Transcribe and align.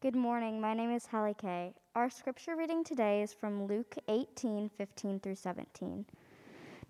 Good 0.00 0.14
morning. 0.14 0.60
My 0.60 0.74
name 0.74 0.92
is 0.92 1.06
Hallie 1.06 1.34
Kay. 1.34 1.74
Our 1.96 2.08
scripture 2.08 2.54
reading 2.54 2.84
today 2.84 3.20
is 3.20 3.32
from 3.32 3.66
Luke 3.66 3.96
18 4.06 4.70
15 4.78 5.18
through 5.18 5.34
17. 5.34 6.06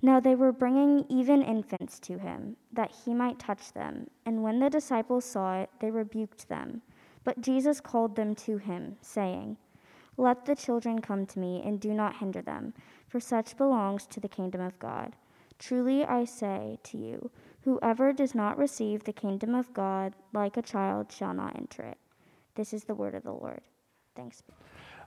Now 0.02 0.20
they 0.20 0.34
were 0.34 0.52
bringing 0.52 1.06
even 1.08 1.42
infants 1.42 1.98
to 2.00 2.18
him, 2.18 2.56
that 2.70 2.92
he 2.92 3.14
might 3.14 3.38
touch 3.38 3.72
them. 3.72 4.10
And 4.26 4.42
when 4.42 4.60
the 4.60 4.68
disciples 4.68 5.24
saw 5.24 5.62
it, 5.62 5.70
they 5.80 5.90
rebuked 5.90 6.50
them. 6.50 6.82
But 7.24 7.40
Jesus 7.40 7.80
called 7.80 8.14
them 8.14 8.34
to 8.34 8.58
him, 8.58 8.98
saying, 9.00 9.56
Let 10.18 10.44
the 10.44 10.54
children 10.54 11.00
come 11.00 11.24
to 11.28 11.38
me, 11.38 11.62
and 11.64 11.80
do 11.80 11.94
not 11.94 12.18
hinder 12.18 12.42
them, 12.42 12.74
for 13.08 13.20
such 13.20 13.56
belongs 13.56 14.04
to 14.08 14.20
the 14.20 14.28
kingdom 14.28 14.60
of 14.60 14.78
God. 14.78 15.16
Truly 15.58 16.04
I 16.04 16.26
say 16.26 16.78
to 16.82 16.98
you, 16.98 17.30
whoever 17.62 18.12
does 18.12 18.34
not 18.34 18.58
receive 18.58 19.04
the 19.04 19.14
kingdom 19.14 19.54
of 19.54 19.72
God 19.72 20.12
like 20.34 20.58
a 20.58 20.62
child 20.62 21.10
shall 21.10 21.32
not 21.32 21.56
enter 21.56 21.84
it. 21.84 21.96
This 22.58 22.72
is 22.72 22.82
the 22.82 22.94
word 22.94 23.14
of 23.14 23.22
the 23.22 23.30
Lord. 23.30 23.60
Thanks. 24.16 24.42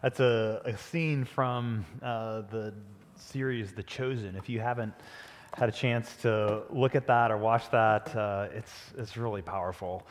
That's 0.02 0.22
a, 0.22 0.62
a 0.64 0.78
scene 0.78 1.26
from 1.26 1.86
uh, 2.02 2.44
the 2.50 2.74
series 3.18 3.74
The 3.74 3.84
Chosen. 3.84 4.38
If 4.38 4.48
you 4.48 4.62
haven't 4.62 4.94
had 5.56 5.68
a 5.68 5.72
chance 5.74 6.16
to 6.22 6.64
look 6.70 6.96
at 6.96 7.06
that 7.08 7.30
or 7.30 7.36
watch 7.36 7.70
that, 7.72 8.16
uh, 8.16 8.48
it's, 8.54 8.72
it's 8.98 9.18
really 9.18 9.42
powerful. 9.42 10.08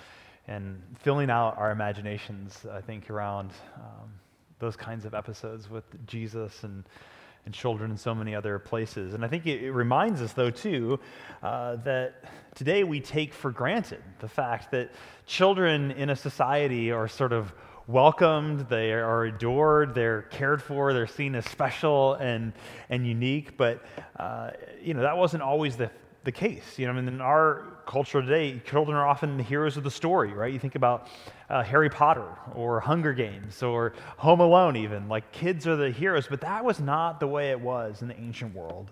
And 0.49 0.83
filling 0.99 1.31
out 1.31 1.57
our 1.57 1.71
imaginations, 1.71 2.67
I 2.71 2.83
think, 2.83 3.09
around 3.09 3.53
um, 3.77 4.13
those 4.59 4.77
kinds 4.77 5.07
of 5.07 5.15
episodes 5.15 5.71
with 5.71 5.85
Jesus 6.07 6.63
and, 6.65 6.85
and 7.47 7.55
children 7.55 7.91
in 7.91 7.97
so 7.97 8.15
many 8.15 8.35
other 8.35 8.59
places. 8.59 9.15
And 9.15 9.25
I 9.25 9.29
think 9.29 9.47
it, 9.47 9.63
it 9.63 9.73
reminds 9.73 10.21
us, 10.23 10.33
though, 10.33 10.51
too, 10.51 11.01
uh, 11.43 11.77
that 11.77 12.25
today 12.55 12.85
we 12.85 13.01
take 13.01 13.33
for 13.33 13.51
granted 13.51 14.03
the 14.21 14.29
fact 14.29 14.71
that 14.73 14.91
children 15.27 15.91
in 15.93 16.11
a 16.11 16.17
society 16.17 16.91
are 16.91 17.09
sort 17.09 17.33
of 17.33 17.53
welcomed, 17.87 18.69
they 18.69 18.93
are 18.93 19.25
adored, 19.25 19.95
they're 19.95 20.23
cared 20.23 20.63
for, 20.63 20.93
they're 20.93 21.07
seen 21.07 21.35
as 21.35 21.45
special 21.47 22.15
and, 22.15 22.53
and 22.89 23.07
unique. 23.07 23.57
But, 23.57 23.85
uh, 24.17 24.51
you 24.81 24.95
know, 24.95 25.03
that 25.03 25.17
wasn't 25.17 25.43
always 25.43 25.77
the, 25.77 25.91
the 26.25 26.33
case. 26.33 26.79
You 26.79 26.87
know, 26.87 26.93
I 26.93 26.97
mean, 26.97 27.09
in 27.09 27.21
our 27.21 27.65
culture 27.87 28.21
today, 28.21 28.61
children 28.65 28.97
are 28.97 29.07
often 29.07 29.37
the 29.37 29.43
heroes 29.43 29.77
of 29.77 29.85
the 29.85 29.91
story, 29.91 30.33
right? 30.33 30.53
You 30.53 30.59
think 30.59 30.75
about 30.75 31.09
uh, 31.49 31.63
Harry 31.63 31.89
Potter 31.89 32.29
or 32.55 32.81
Hunger 32.81 33.13
Games 33.13 33.63
or 33.63 33.95
Home 34.19 34.41
Alone, 34.41 34.77
even. 34.77 35.09
Like, 35.09 35.33
kids 35.33 35.67
are 35.67 35.77
the 35.77 35.91
heroes, 35.91 36.27
but 36.29 36.41
that 36.43 36.65
was 36.65 36.81
not 36.81 37.21
the 37.21 37.27
way 37.27 37.51
it 37.51 37.61
was 37.61 38.03
in 38.03 38.09
the 38.09 38.19
ancient 38.19 38.55
world. 38.55 38.91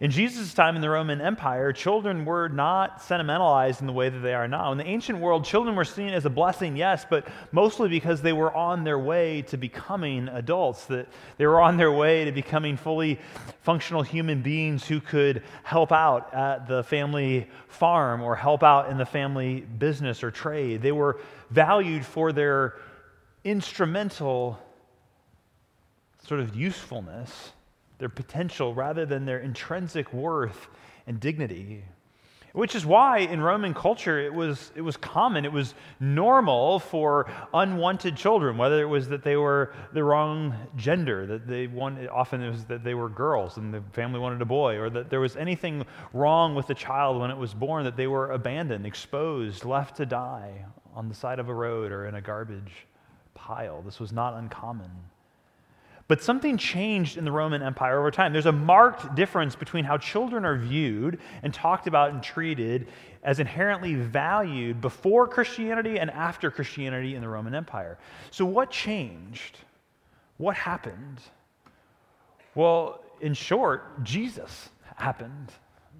In 0.00 0.10
Jesus' 0.10 0.52
time 0.52 0.74
in 0.74 0.82
the 0.82 0.90
Roman 0.90 1.20
Empire, 1.20 1.72
children 1.72 2.24
were 2.24 2.48
not 2.48 3.02
sentimentalized 3.02 3.80
in 3.80 3.86
the 3.86 3.92
way 3.92 4.08
that 4.08 4.18
they 4.18 4.34
are 4.34 4.48
now. 4.48 4.72
In 4.72 4.78
the 4.78 4.86
ancient 4.86 5.20
world, 5.20 5.44
children 5.44 5.76
were 5.76 5.84
seen 5.84 6.08
as 6.08 6.24
a 6.24 6.30
blessing, 6.30 6.76
yes, 6.76 7.06
but 7.08 7.28
mostly 7.52 7.88
because 7.88 8.20
they 8.20 8.32
were 8.32 8.52
on 8.52 8.82
their 8.82 8.98
way 8.98 9.42
to 9.42 9.56
becoming 9.56 10.28
adults, 10.28 10.86
that 10.86 11.08
they 11.36 11.46
were 11.46 11.60
on 11.60 11.76
their 11.76 11.92
way 11.92 12.24
to 12.24 12.32
becoming 12.32 12.76
fully 12.76 13.20
functional 13.60 14.02
human 14.02 14.42
beings 14.42 14.84
who 14.86 15.00
could 15.00 15.42
help 15.62 15.92
out 15.92 16.34
at 16.34 16.66
the 16.66 16.82
family 16.82 17.48
farm 17.68 18.22
or 18.22 18.34
help 18.34 18.62
out 18.62 18.90
in 18.90 18.98
the 18.98 19.06
family 19.06 19.60
business 19.60 20.24
or 20.24 20.30
trade. 20.30 20.82
They 20.82 20.92
were 20.92 21.20
valued 21.50 22.04
for 22.04 22.32
their 22.32 22.74
instrumental 23.44 24.58
sort 26.26 26.40
of 26.40 26.56
usefulness 26.56 27.52
their 27.98 28.08
potential 28.08 28.74
rather 28.74 29.06
than 29.06 29.24
their 29.24 29.38
intrinsic 29.38 30.12
worth 30.12 30.68
and 31.06 31.20
dignity. 31.20 31.84
Which 32.52 32.74
is 32.74 32.84
why 32.84 33.20
in 33.20 33.40
Roman 33.40 33.72
culture 33.72 34.20
it 34.20 34.34
was, 34.34 34.72
it 34.74 34.82
was 34.82 34.98
common, 34.98 35.46
it 35.46 35.52
was 35.52 35.74
normal 36.00 36.80
for 36.80 37.30
unwanted 37.54 38.14
children, 38.14 38.58
whether 38.58 38.82
it 38.82 38.86
was 38.86 39.08
that 39.08 39.22
they 39.24 39.36
were 39.36 39.72
the 39.94 40.04
wrong 40.04 40.54
gender, 40.76 41.24
that 41.26 41.46
they 41.46 41.66
wanted, 41.66 42.10
often 42.10 42.42
it 42.42 42.50
was 42.50 42.66
that 42.66 42.84
they 42.84 42.92
were 42.92 43.08
girls 43.08 43.56
and 43.56 43.72
the 43.72 43.82
family 43.92 44.20
wanted 44.20 44.42
a 44.42 44.44
boy, 44.44 44.76
or 44.76 44.90
that 44.90 45.08
there 45.08 45.20
was 45.20 45.34
anything 45.36 45.86
wrong 46.12 46.54
with 46.54 46.66
the 46.66 46.74
child 46.74 47.18
when 47.18 47.30
it 47.30 47.38
was 47.38 47.54
born, 47.54 47.84
that 47.84 47.96
they 47.96 48.06
were 48.06 48.32
abandoned, 48.32 48.84
exposed, 48.84 49.64
left 49.64 49.96
to 49.96 50.04
die 50.04 50.66
on 50.94 51.08
the 51.08 51.14
side 51.14 51.38
of 51.38 51.48
a 51.48 51.54
road 51.54 51.90
or 51.90 52.06
in 52.06 52.16
a 52.16 52.20
garbage 52.20 52.86
pile. 53.32 53.80
This 53.80 53.98
was 53.98 54.12
not 54.12 54.34
uncommon. 54.34 54.90
But 56.08 56.22
something 56.22 56.56
changed 56.56 57.16
in 57.16 57.24
the 57.24 57.32
Roman 57.32 57.62
Empire 57.62 57.98
over 57.98 58.10
time. 58.10 58.32
There's 58.32 58.46
a 58.46 58.52
marked 58.52 59.14
difference 59.14 59.54
between 59.54 59.84
how 59.84 59.96
children 59.96 60.44
are 60.44 60.56
viewed 60.56 61.20
and 61.42 61.54
talked 61.54 61.86
about 61.86 62.10
and 62.10 62.22
treated 62.22 62.88
as 63.22 63.38
inherently 63.38 63.94
valued 63.94 64.80
before 64.80 65.28
Christianity 65.28 65.98
and 65.98 66.10
after 66.10 66.50
Christianity 66.50 67.14
in 67.14 67.20
the 67.20 67.28
Roman 67.28 67.54
Empire. 67.54 67.98
So, 68.30 68.44
what 68.44 68.70
changed? 68.70 69.58
What 70.38 70.56
happened? 70.56 71.20
Well, 72.54 73.02
in 73.20 73.34
short, 73.34 74.02
Jesus 74.02 74.68
happened. 74.96 75.52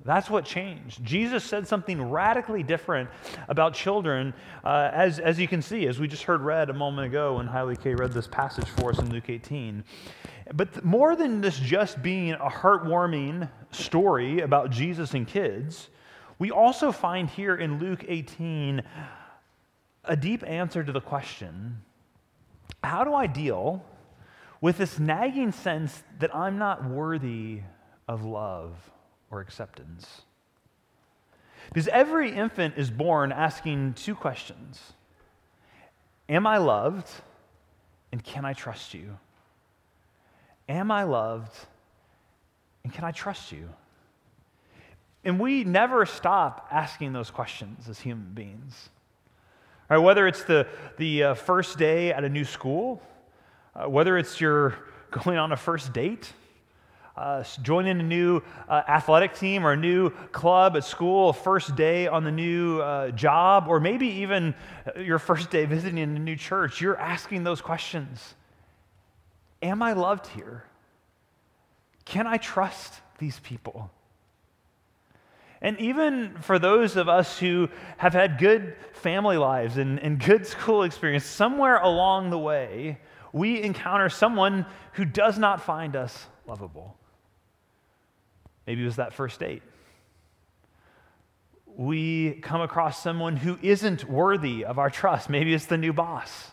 That's 0.04 0.28
what 0.28 0.44
changed. 0.44 1.04
Jesus 1.04 1.44
said 1.44 1.68
something 1.68 2.10
radically 2.10 2.64
different 2.64 3.08
about 3.48 3.74
children, 3.74 4.34
uh, 4.64 4.90
as, 4.92 5.20
as 5.20 5.38
you 5.38 5.46
can 5.46 5.62
see, 5.62 5.86
as 5.86 6.00
we 6.00 6.08
just 6.08 6.24
heard 6.24 6.40
read 6.40 6.70
a 6.70 6.74
moment 6.74 7.06
ago 7.06 7.36
when 7.36 7.46
Hailey 7.46 7.76
K 7.76 7.94
read 7.94 8.12
this 8.12 8.26
passage 8.26 8.66
for 8.66 8.90
us 8.90 8.98
in 8.98 9.10
Luke 9.10 9.28
18. 9.28 9.84
But 10.54 10.84
more 10.84 11.14
than 11.14 11.40
this 11.40 11.58
just 11.58 12.02
being 12.02 12.32
a 12.32 12.50
heartwarming 12.50 13.48
story 13.70 14.40
about 14.40 14.70
Jesus 14.70 15.14
and 15.14 15.26
kids, 15.26 15.88
we 16.38 16.50
also 16.50 16.90
find 16.90 17.30
here 17.30 17.54
in 17.54 17.78
Luke 17.78 18.04
18 18.08 18.82
a 20.04 20.16
deep 20.16 20.42
answer 20.44 20.82
to 20.82 20.90
the 20.90 21.00
question 21.00 21.80
how 22.82 23.04
do 23.04 23.14
I 23.14 23.28
deal 23.28 23.84
with 24.60 24.78
this 24.78 24.98
nagging 24.98 25.52
sense 25.52 26.02
that 26.18 26.34
I'm 26.34 26.58
not 26.58 26.84
worthy 26.84 27.60
of 28.08 28.24
love? 28.24 28.91
Or 29.32 29.40
acceptance. 29.40 30.22
Because 31.68 31.88
every 31.88 32.30
infant 32.30 32.74
is 32.76 32.90
born 32.90 33.32
asking 33.32 33.94
two 33.94 34.14
questions 34.14 34.92
Am 36.28 36.46
I 36.46 36.58
loved? 36.58 37.10
And 38.12 38.22
can 38.22 38.44
I 38.44 38.52
trust 38.52 38.94
you? 38.94 39.18
Am 40.68 40.90
I 40.90 41.04
loved? 41.04 41.56
And 42.84 42.92
can 42.92 43.04
I 43.04 43.10
trust 43.10 43.52
you? 43.52 43.70
And 45.24 45.40
we 45.40 45.64
never 45.64 46.04
stop 46.04 46.68
asking 46.70 47.12
those 47.14 47.30
questions 47.30 47.88
as 47.88 48.00
human 48.00 48.32
beings. 48.34 48.90
Right, 49.88 49.98
whether 49.98 50.26
it's 50.26 50.44
the, 50.44 50.66
the 50.98 51.24
uh, 51.24 51.34
first 51.34 51.78
day 51.78 52.12
at 52.12 52.24
a 52.24 52.28
new 52.28 52.44
school, 52.44 53.02
uh, 53.74 53.88
whether 53.88 54.18
it's 54.18 54.40
you're 54.40 54.74
going 55.10 55.38
on 55.38 55.52
a 55.52 55.56
first 55.56 55.92
date, 55.92 56.32
uh, 57.16 57.44
joining 57.62 58.00
a 58.00 58.02
new 58.02 58.42
uh, 58.68 58.82
athletic 58.88 59.34
team 59.34 59.66
or 59.66 59.72
a 59.72 59.76
new 59.76 60.10
club 60.32 60.76
at 60.76 60.84
school, 60.84 61.32
first 61.32 61.76
day 61.76 62.06
on 62.06 62.24
the 62.24 62.30
new 62.30 62.80
uh, 62.80 63.10
job, 63.10 63.66
or 63.68 63.80
maybe 63.80 64.06
even 64.06 64.54
your 64.96 65.18
first 65.18 65.50
day 65.50 65.66
visiting 65.66 65.98
a 65.98 66.06
new 66.06 66.36
church, 66.36 66.80
you're 66.80 66.98
asking 66.98 67.44
those 67.44 67.60
questions 67.60 68.34
Am 69.62 69.82
I 69.82 69.92
loved 69.92 70.26
here? 70.26 70.64
Can 72.04 72.26
I 72.26 72.36
trust 72.36 72.94
these 73.18 73.38
people? 73.40 73.90
And 75.60 75.78
even 75.78 76.36
for 76.40 76.58
those 76.58 76.96
of 76.96 77.08
us 77.08 77.38
who 77.38 77.68
have 77.96 78.12
had 78.12 78.38
good 78.38 78.74
family 78.94 79.36
lives 79.36 79.76
and, 79.76 80.00
and 80.00 80.18
good 80.18 80.46
school 80.54 80.82
experience, 80.82 81.24
somewhere 81.24 81.76
along 81.76 82.30
the 82.30 82.38
way, 82.38 82.98
we 83.32 83.62
encounter 83.62 84.08
someone 84.08 84.66
who 84.94 85.04
does 85.04 85.38
not 85.38 85.62
find 85.62 85.94
us 85.94 86.26
lovable. 86.46 86.96
Maybe 88.66 88.82
it 88.82 88.86
was 88.86 88.96
that 88.96 89.12
first 89.12 89.40
date. 89.40 89.62
We 91.66 92.32
come 92.42 92.60
across 92.60 93.02
someone 93.02 93.36
who 93.36 93.58
isn't 93.62 94.04
worthy 94.04 94.64
of 94.64 94.78
our 94.78 94.90
trust. 94.90 95.30
Maybe 95.30 95.54
it's 95.54 95.66
the 95.66 95.78
new 95.78 95.92
boss. 95.92 96.50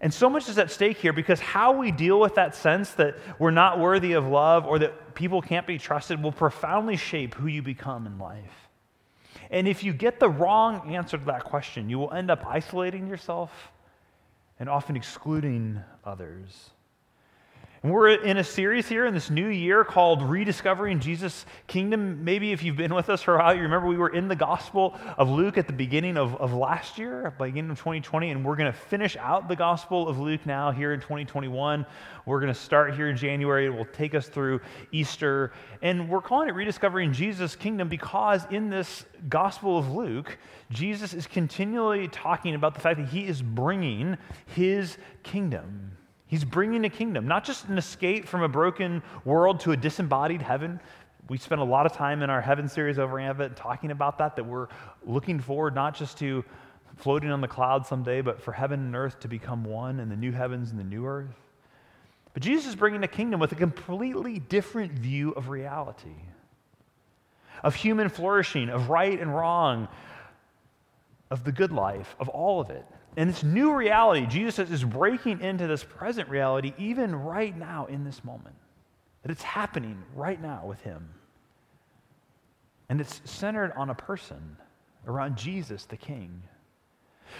And 0.00 0.12
so 0.12 0.28
much 0.28 0.48
is 0.48 0.58
at 0.58 0.72
stake 0.72 0.98
here 0.98 1.12
because 1.12 1.38
how 1.38 1.72
we 1.72 1.92
deal 1.92 2.18
with 2.18 2.34
that 2.34 2.56
sense 2.56 2.90
that 2.94 3.16
we're 3.38 3.52
not 3.52 3.78
worthy 3.78 4.14
of 4.14 4.26
love 4.26 4.66
or 4.66 4.80
that 4.80 5.14
people 5.14 5.40
can't 5.40 5.66
be 5.66 5.78
trusted 5.78 6.20
will 6.20 6.32
profoundly 6.32 6.96
shape 6.96 7.34
who 7.34 7.46
you 7.46 7.62
become 7.62 8.06
in 8.06 8.18
life. 8.18 8.68
And 9.52 9.68
if 9.68 9.84
you 9.84 9.92
get 9.92 10.18
the 10.18 10.28
wrong 10.28 10.92
answer 10.92 11.16
to 11.18 11.24
that 11.26 11.44
question, 11.44 11.88
you 11.88 12.00
will 12.00 12.12
end 12.12 12.32
up 12.32 12.44
isolating 12.44 13.06
yourself 13.06 13.70
and 14.58 14.68
often 14.68 14.96
excluding 14.96 15.80
others. 16.04 16.70
And 17.82 17.90
we're 17.90 18.10
in 18.10 18.36
a 18.36 18.44
series 18.44 18.88
here 18.88 19.06
in 19.06 19.14
this 19.14 19.28
new 19.28 19.48
year 19.48 19.82
called 19.82 20.22
Rediscovering 20.22 21.00
Jesus' 21.00 21.44
Kingdom. 21.66 22.22
Maybe 22.22 22.52
if 22.52 22.62
you've 22.62 22.76
been 22.76 22.94
with 22.94 23.10
us 23.10 23.22
for 23.22 23.34
a 23.34 23.38
while, 23.38 23.56
you 23.56 23.62
remember 23.62 23.88
we 23.88 23.96
were 23.96 24.14
in 24.14 24.28
the 24.28 24.36
Gospel 24.36 24.96
of 25.18 25.28
Luke 25.28 25.58
at 25.58 25.66
the 25.66 25.72
beginning 25.72 26.16
of, 26.16 26.36
of 26.36 26.54
last 26.54 26.96
year, 26.96 27.34
beginning 27.36 27.72
of 27.72 27.78
2020, 27.78 28.30
and 28.30 28.44
we're 28.44 28.54
going 28.54 28.72
to 28.72 28.78
finish 28.78 29.16
out 29.16 29.48
the 29.48 29.56
Gospel 29.56 30.06
of 30.06 30.20
Luke 30.20 30.46
now 30.46 30.70
here 30.70 30.92
in 30.92 31.00
2021. 31.00 31.84
We're 32.24 32.38
going 32.40 32.54
to 32.54 32.60
start 32.60 32.94
here 32.94 33.08
in 33.08 33.16
January. 33.16 33.66
It 33.66 33.70
will 33.70 33.84
take 33.86 34.14
us 34.14 34.28
through 34.28 34.60
Easter. 34.92 35.52
And 35.82 36.08
we're 36.08 36.22
calling 36.22 36.48
it 36.48 36.54
Rediscovering 36.54 37.12
Jesus' 37.12 37.56
Kingdom 37.56 37.88
because 37.88 38.46
in 38.52 38.70
this 38.70 39.04
Gospel 39.28 39.76
of 39.76 39.90
Luke, 39.90 40.38
Jesus 40.70 41.14
is 41.14 41.26
continually 41.26 42.06
talking 42.06 42.54
about 42.54 42.74
the 42.74 42.80
fact 42.80 43.00
that 43.00 43.08
he 43.08 43.26
is 43.26 43.42
bringing 43.42 44.18
his 44.46 44.98
kingdom. 45.24 45.96
He's 46.32 46.44
bringing 46.46 46.86
a 46.86 46.88
kingdom, 46.88 47.28
not 47.28 47.44
just 47.44 47.68
an 47.68 47.76
escape 47.76 48.26
from 48.26 48.42
a 48.42 48.48
broken 48.48 49.02
world 49.22 49.60
to 49.60 49.72
a 49.72 49.76
disembodied 49.76 50.40
heaven. 50.40 50.80
We 51.28 51.36
spent 51.36 51.60
a 51.60 51.64
lot 51.64 51.84
of 51.84 51.92
time 51.92 52.22
in 52.22 52.30
our 52.30 52.40
heaven 52.40 52.70
series 52.70 52.98
over 52.98 53.20
Advent 53.20 53.54
talking 53.54 53.90
about 53.90 54.16
that, 54.16 54.36
that 54.36 54.44
we're 54.44 54.68
looking 55.04 55.40
forward 55.40 55.74
not 55.74 55.94
just 55.94 56.16
to 56.20 56.42
floating 56.96 57.30
on 57.30 57.42
the 57.42 57.48
clouds 57.48 57.86
someday, 57.86 58.22
but 58.22 58.40
for 58.40 58.50
heaven 58.50 58.80
and 58.80 58.96
earth 58.96 59.20
to 59.20 59.28
become 59.28 59.62
one 59.62 60.00
and 60.00 60.10
the 60.10 60.16
new 60.16 60.32
heavens 60.32 60.70
and 60.70 60.80
the 60.80 60.84
new 60.84 61.04
earth. 61.04 61.36
But 62.32 62.42
Jesus 62.42 62.68
is 62.68 62.76
bringing 62.76 63.04
a 63.04 63.08
kingdom 63.08 63.38
with 63.38 63.52
a 63.52 63.56
completely 63.56 64.38
different 64.38 64.92
view 64.92 65.32
of 65.32 65.50
reality, 65.50 66.16
of 67.62 67.74
human 67.74 68.08
flourishing, 68.08 68.70
of 68.70 68.88
right 68.88 69.20
and 69.20 69.36
wrong, 69.36 69.86
of 71.30 71.44
the 71.44 71.52
good 71.52 71.72
life, 71.72 72.16
of 72.18 72.30
all 72.30 72.58
of 72.58 72.70
it. 72.70 72.86
And 73.16 73.28
this 73.28 73.42
new 73.42 73.74
reality, 73.74 74.26
Jesus 74.26 74.70
is 74.70 74.84
breaking 74.84 75.40
into 75.40 75.66
this 75.66 75.84
present 75.84 76.28
reality 76.28 76.72
even 76.78 77.14
right 77.14 77.56
now 77.56 77.86
in 77.86 78.04
this 78.04 78.24
moment. 78.24 78.56
That 79.22 79.30
it's 79.30 79.42
happening 79.42 80.02
right 80.14 80.40
now 80.40 80.64
with 80.66 80.80
him. 80.80 81.08
And 82.88 83.00
it's 83.00 83.20
centered 83.24 83.72
on 83.76 83.90
a 83.90 83.94
person, 83.94 84.56
around 85.06 85.36
Jesus 85.36 85.84
the 85.84 85.96
King. 85.96 86.42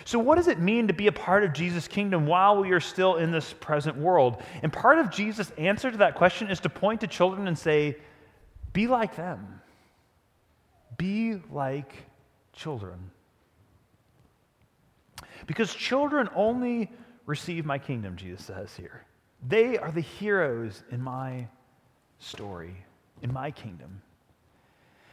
So, 0.05 0.19
what 0.19 0.37
does 0.37 0.49
it 0.49 0.59
mean 0.59 0.89
to 0.89 0.95
be 0.95 1.07
a 1.07 1.13
part 1.13 1.45
of 1.45 1.53
Jesus' 1.53 1.87
kingdom 1.87 2.27
while 2.27 2.61
we 2.61 2.71
are 2.71 2.81
still 2.81 3.17
in 3.17 3.31
this 3.31 3.53
present 3.53 3.97
world? 3.97 4.43
And 4.63 4.73
part 4.73 4.99
of 4.99 5.11
Jesus' 5.11 5.53
answer 5.59 5.91
to 5.91 5.99
that 5.99 6.15
question 6.15 6.51
is 6.51 6.61
to 6.61 6.69
point 6.71 7.01
to 7.03 7.07
children 7.07 7.47
and 7.47 7.59
say, 7.59 7.97
Be 8.73 8.87
like 8.87 9.17
them. 9.17 9.61
Be 10.97 11.41
like 11.51 11.95
children. 12.53 13.11
Because 15.47 15.75
children 15.75 16.29
only 16.35 16.91
receive 17.27 17.65
my 17.65 17.79
kingdom, 17.79 18.17
Jesus 18.17 18.45
says 18.45 18.75
here. 18.77 19.05
They 19.47 19.79
are 19.79 19.91
the 19.91 20.01
heroes 20.01 20.83
in 20.91 21.01
my 21.03 21.49
story, 22.19 22.77
in 23.23 23.33
my 23.33 23.51
kingdom. 23.51 24.03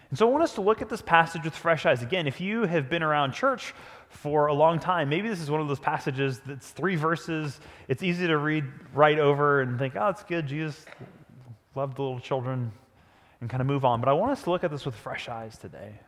And 0.09 0.17
so 0.17 0.27
I 0.27 0.31
want 0.31 0.43
us 0.43 0.55
to 0.55 0.61
look 0.61 0.81
at 0.81 0.89
this 0.89 1.01
passage 1.01 1.43
with 1.43 1.55
fresh 1.55 1.85
eyes. 1.85 2.01
Again, 2.01 2.25
if 2.25 2.41
you 2.41 2.63
have 2.63 2.89
been 2.89 3.03
around 3.03 3.33
church 3.33 3.75
for 4.09 4.47
a 4.47 4.53
long 4.53 4.79
time, 4.79 5.07
maybe 5.07 5.29
this 5.29 5.39
is 5.39 5.51
one 5.51 5.61
of 5.61 5.67
those 5.67 5.79
passages 5.79 6.41
that's 6.45 6.71
three 6.71 6.95
verses. 6.95 7.59
It's 7.87 8.01
easy 8.01 8.25
to 8.25 8.37
read 8.37 8.65
right 8.93 9.19
over 9.19 9.61
and 9.61 9.77
think, 9.77 9.95
oh, 9.95 10.09
it's 10.09 10.23
good. 10.23 10.47
Jesus 10.47 10.83
loved 11.75 11.97
the 11.97 12.01
little 12.01 12.19
children 12.19 12.71
and 13.39 13.49
kind 13.49 13.61
of 13.61 13.67
move 13.67 13.85
on. 13.85 13.99
But 13.99 14.09
I 14.09 14.13
want 14.13 14.31
us 14.31 14.43
to 14.43 14.49
look 14.49 14.63
at 14.63 14.71
this 14.71 14.85
with 14.85 14.95
fresh 14.95 15.29
eyes 15.29 15.57
today 15.57 15.99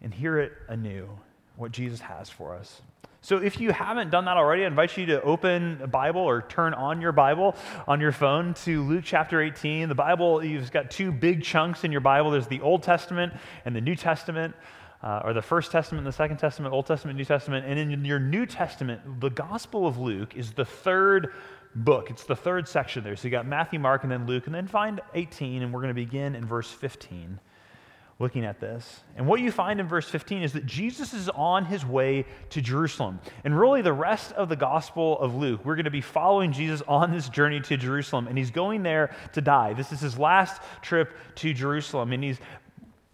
and 0.00 0.12
hear 0.12 0.38
it 0.38 0.52
anew 0.68 1.08
what 1.56 1.72
Jesus 1.72 2.00
has 2.00 2.28
for 2.28 2.54
us. 2.54 2.82
So 3.24 3.36
if 3.36 3.60
you 3.60 3.70
haven't 3.70 4.10
done 4.10 4.24
that 4.24 4.36
already, 4.36 4.64
I 4.64 4.66
invite 4.66 4.96
you 4.96 5.06
to 5.06 5.22
open 5.22 5.78
a 5.80 5.86
Bible 5.86 6.22
or 6.22 6.42
turn 6.42 6.74
on 6.74 7.00
your 7.00 7.12
Bible 7.12 7.54
on 7.86 8.00
your 8.00 8.10
phone 8.10 8.52
to 8.64 8.82
Luke 8.82 9.04
chapter 9.06 9.40
18. 9.40 9.88
The 9.88 9.94
Bible, 9.94 10.44
you've 10.44 10.72
got 10.72 10.90
two 10.90 11.12
big 11.12 11.44
chunks 11.44 11.84
in 11.84 11.92
your 11.92 12.00
Bible. 12.00 12.32
There's 12.32 12.48
the 12.48 12.60
Old 12.60 12.82
Testament 12.82 13.32
and 13.64 13.76
the 13.76 13.80
New 13.80 13.94
Testament. 13.94 14.54
Uh, 15.04 15.20
or 15.24 15.32
the 15.32 15.42
First 15.42 15.72
Testament, 15.72 15.98
and 15.98 16.06
the 16.06 16.16
Second 16.16 16.36
Testament, 16.36 16.72
Old 16.72 16.86
Testament, 16.86 17.18
New 17.18 17.24
Testament. 17.24 17.66
And 17.66 17.76
in 17.76 18.04
your 18.04 18.20
New 18.20 18.46
Testament, 18.46 19.20
the 19.20 19.30
Gospel 19.30 19.84
of 19.84 19.98
Luke 19.98 20.36
is 20.36 20.52
the 20.52 20.64
third 20.64 21.32
book. 21.74 22.08
It's 22.08 22.22
the 22.22 22.36
third 22.36 22.68
section 22.68 23.02
there. 23.02 23.16
So 23.16 23.26
you 23.26 23.32
got 23.32 23.44
Matthew, 23.44 23.80
Mark, 23.80 24.04
and 24.04 24.12
then 24.12 24.28
Luke. 24.28 24.46
And 24.46 24.54
then 24.54 24.68
find 24.68 25.00
18, 25.14 25.62
and 25.62 25.72
we're 25.72 25.80
going 25.80 25.88
to 25.88 25.94
begin 25.94 26.36
in 26.36 26.46
verse 26.46 26.70
15 26.70 27.40
looking 28.22 28.44
at 28.44 28.60
this. 28.60 29.02
And 29.16 29.26
what 29.26 29.40
you 29.40 29.50
find 29.50 29.80
in 29.80 29.88
verse 29.88 30.08
15 30.08 30.42
is 30.42 30.52
that 30.52 30.64
Jesus 30.64 31.12
is 31.12 31.28
on 31.28 31.64
his 31.64 31.84
way 31.84 32.24
to 32.50 32.62
Jerusalem. 32.62 33.20
And 33.44 33.58
really, 33.58 33.82
the 33.82 33.92
rest 33.92 34.32
of 34.32 34.48
the 34.48 34.56
Gospel 34.56 35.18
of 35.18 35.34
Luke, 35.34 35.64
we're 35.64 35.74
going 35.74 35.84
to 35.84 35.90
be 35.90 36.00
following 36.00 36.52
Jesus 36.52 36.82
on 36.86 37.10
this 37.10 37.28
journey 37.28 37.60
to 37.62 37.76
Jerusalem. 37.76 38.28
And 38.28 38.38
he's 38.38 38.52
going 38.52 38.84
there 38.84 39.14
to 39.32 39.40
die. 39.40 39.74
This 39.74 39.92
is 39.92 40.00
his 40.00 40.18
last 40.18 40.62
trip 40.80 41.14
to 41.36 41.52
Jerusalem. 41.52 42.12
And 42.12 42.22
he's 42.22 42.38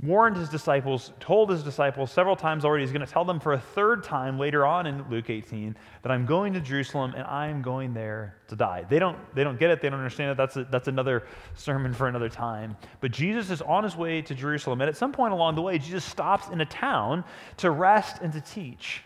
warned 0.01 0.37
his 0.37 0.49
disciples, 0.49 1.13
told 1.19 1.51
his 1.51 1.65
disciples 1.65 2.13
several 2.13 2.37
times 2.37 2.65
already. 2.65 2.85
He's 2.85 2.93
going 2.93 3.05
to 3.05 3.13
tell 3.13 3.25
them 3.25 3.41
for 3.41 3.55
a 3.55 3.59
third 3.59 4.05
time 4.05 4.39
later 4.39 4.65
on 4.65 4.87
in 4.87 5.05
Luke 5.11 5.29
18 5.29 5.77
that 6.03 6.13
I'm 6.13 6.25
going 6.25 6.53
to 6.53 6.61
Jerusalem 6.61 7.15
and 7.17 7.25
I'm 7.25 7.63
going 7.63 7.93
there 7.95 8.37
to 8.47 8.55
die. 8.55 8.87
They 8.89 9.01
don't, 9.01 9.19
they 9.35 9.43
don't 9.43 9.59
get 9.59 9.71
it. 9.71 9.83
They 9.83 9.91
don't 9.91 9.99
understand 9.99 10.31
it. 10.31 10.37
That's, 10.37 10.57
a, 10.57 10.65
that's 10.65 10.87
another 10.87 11.27
sermon 11.55 11.93
for 11.93 12.07
another 12.07 12.29
time. 12.29 12.77
But 13.01 13.11
Jesus 13.11 13.51
is 13.51 13.61
on 13.61 13.83
his 13.83 13.97
way 13.97 14.23
to 14.23 14.35
Jerusalem. 14.37 14.81
And 14.81 14.89
at 14.89 14.97
some 14.97 15.11
point 15.11 15.33
along 15.33 15.57
the 15.57 15.63
way, 15.63 15.79
Jesus 15.79 16.05
stops 16.05 16.49
in 16.49 16.61
a 16.61 16.67
town 16.67 17.25
to 17.57 17.73
rest 17.73 18.23
and 18.23 18.33
to 18.35 18.41
teach. 18.41 19.03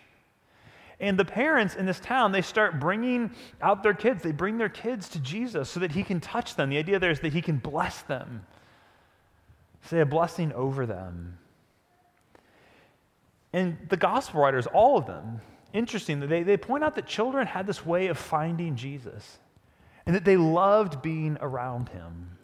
And 1.01 1.19
the 1.19 1.25
parents 1.25 1.75
in 1.75 1.87
this 1.87 2.01
town, 2.01 2.33
they 2.33 2.43
start 2.43 2.79
bringing 2.79 3.31
out 3.63 3.83
their 3.83 3.95
kids. 3.95 4.23
They 4.23 4.31
bring 4.31 4.59
their 4.59 4.69
kids 4.69 5.09
to 5.11 5.19
Jesus 5.21 5.71
so 5.71 5.81
that 5.81 5.91
he 5.91 6.05
can 6.05 6.21
touch 6.21 6.55
them. 6.55 6.69
The 6.69 6.77
idea 6.77 6.99
there 6.99 7.11
is 7.11 7.21
that 7.21 7.33
he 7.33 7.41
can 7.41 7.57
bless 7.57 8.03
them 8.03 8.45
say 9.83 10.01
a 10.01 10.07
blessing 10.07 10.53
over 10.53 10.87
them. 10.87 11.39
And 13.53 13.77
the 13.89 13.97
gospel 13.97 14.41
writers, 14.41 14.67
all 14.67 14.97
of 14.97 15.07
them, 15.07 15.41
interesting, 15.73 16.21
they, 16.21 16.43
they 16.43 16.57
point 16.57 16.85
out 16.85 16.95
that 16.95 17.07
children 17.07 17.47
had 17.47 17.67
this 17.67 17.85
way 17.85 18.07
of 18.07 18.17
finding 18.17 18.77
Jesus 18.77 19.39
and 20.07 20.17
that 20.17 20.25
they 20.25 20.37
loved 20.37 21.03
being 21.03 21.37
around 21.41 21.89
him. 21.91 22.39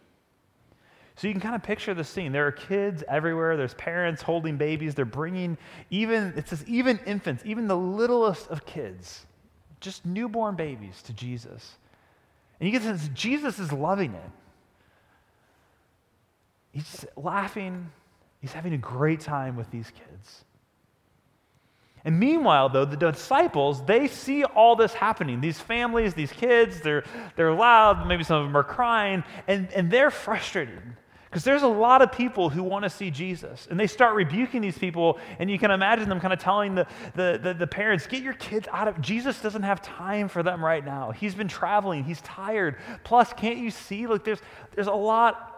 So 1.15 1.27
you 1.27 1.33
can 1.33 1.41
kind 1.41 1.55
of 1.55 1.63
picture 1.63 1.93
the 1.93 2.03
scene. 2.03 2.31
There 2.31 2.47
are 2.47 2.51
kids 2.51 3.03
everywhere. 3.09 3.57
There's 3.57 3.73
parents 3.73 4.21
holding 4.21 4.55
babies. 4.55 4.95
They're 4.95 5.03
bringing 5.03 5.57
even, 5.89 6.33
it 6.37 6.47
says 6.47 6.63
even 6.65 6.99
infants, 7.05 7.43
even 7.45 7.67
the 7.67 7.75
littlest 7.75 8.47
of 8.47 8.65
kids, 8.65 9.25
just 9.81 10.05
newborn 10.05 10.55
babies 10.55 11.01
to 11.03 11.13
Jesus. 11.13 11.75
And 12.59 12.69
you 12.69 12.79
get 12.79 12.85
this, 12.85 13.09
Jesus 13.13 13.59
is 13.59 13.73
loving 13.73 14.13
it. 14.13 14.31
He's 16.71 17.05
laughing. 17.15 17.89
He's 18.41 18.53
having 18.53 18.73
a 18.73 18.77
great 18.77 19.19
time 19.19 19.55
with 19.55 19.69
these 19.71 19.91
kids. 19.91 20.45
And 22.05 22.17
meanwhile, 22.17 22.69
though, 22.69 22.85
the 22.85 22.95
disciples, 22.95 23.83
they 23.83 24.07
see 24.07 24.43
all 24.45 24.75
this 24.75 24.93
happening. 24.93 25.41
These 25.41 25.59
families, 25.59 26.13
these 26.13 26.31
kids, 26.31 26.79
they're, 26.81 27.03
they're 27.35 27.53
loud. 27.53 28.07
Maybe 28.07 28.23
some 28.23 28.37
of 28.37 28.45
them 28.45 28.55
are 28.55 28.63
crying. 28.63 29.23
And, 29.47 29.71
and 29.73 29.91
they're 29.91 30.11
frustrated 30.11 30.81
because 31.29 31.43
there's 31.43 31.61
a 31.61 31.67
lot 31.67 32.01
of 32.01 32.11
people 32.11 32.49
who 32.49 32.63
want 32.63 32.83
to 32.83 32.89
see 32.89 33.11
Jesus. 33.11 33.67
And 33.69 33.77
they 33.77 33.85
start 33.85 34.15
rebuking 34.15 34.61
these 34.61 34.77
people. 34.77 35.19
And 35.39 35.51
you 35.51 35.59
can 35.59 35.71
imagine 35.71 36.07
them 36.07 36.21
kind 36.21 36.33
of 36.33 36.39
telling 36.39 36.73
the, 36.73 36.87
the, 37.15 37.39
the, 37.43 37.53
the 37.53 37.67
parents, 37.67 38.07
get 38.07 38.23
your 38.23 38.33
kids 38.33 38.67
out 38.71 38.87
of, 38.87 39.01
Jesus 39.01 39.41
doesn't 39.41 39.63
have 39.63 39.81
time 39.81 40.29
for 40.29 40.41
them 40.41 40.63
right 40.63 40.83
now. 40.83 41.11
He's 41.11 41.35
been 41.35 41.49
traveling. 41.49 42.05
He's 42.05 42.21
tired. 42.21 42.77
Plus, 43.03 43.33
can't 43.33 43.57
you 43.57 43.71
see? 43.71 44.07
Look, 44.07 44.23
there's, 44.23 44.41
there's 44.73 44.87
a 44.87 44.93
lot 44.93 45.48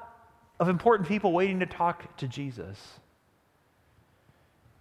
of 0.61 0.69
important 0.69 1.09
people 1.09 1.33
waiting 1.33 1.59
to 1.59 1.65
talk 1.65 2.15
to 2.17 2.27
Jesus. 2.27 2.77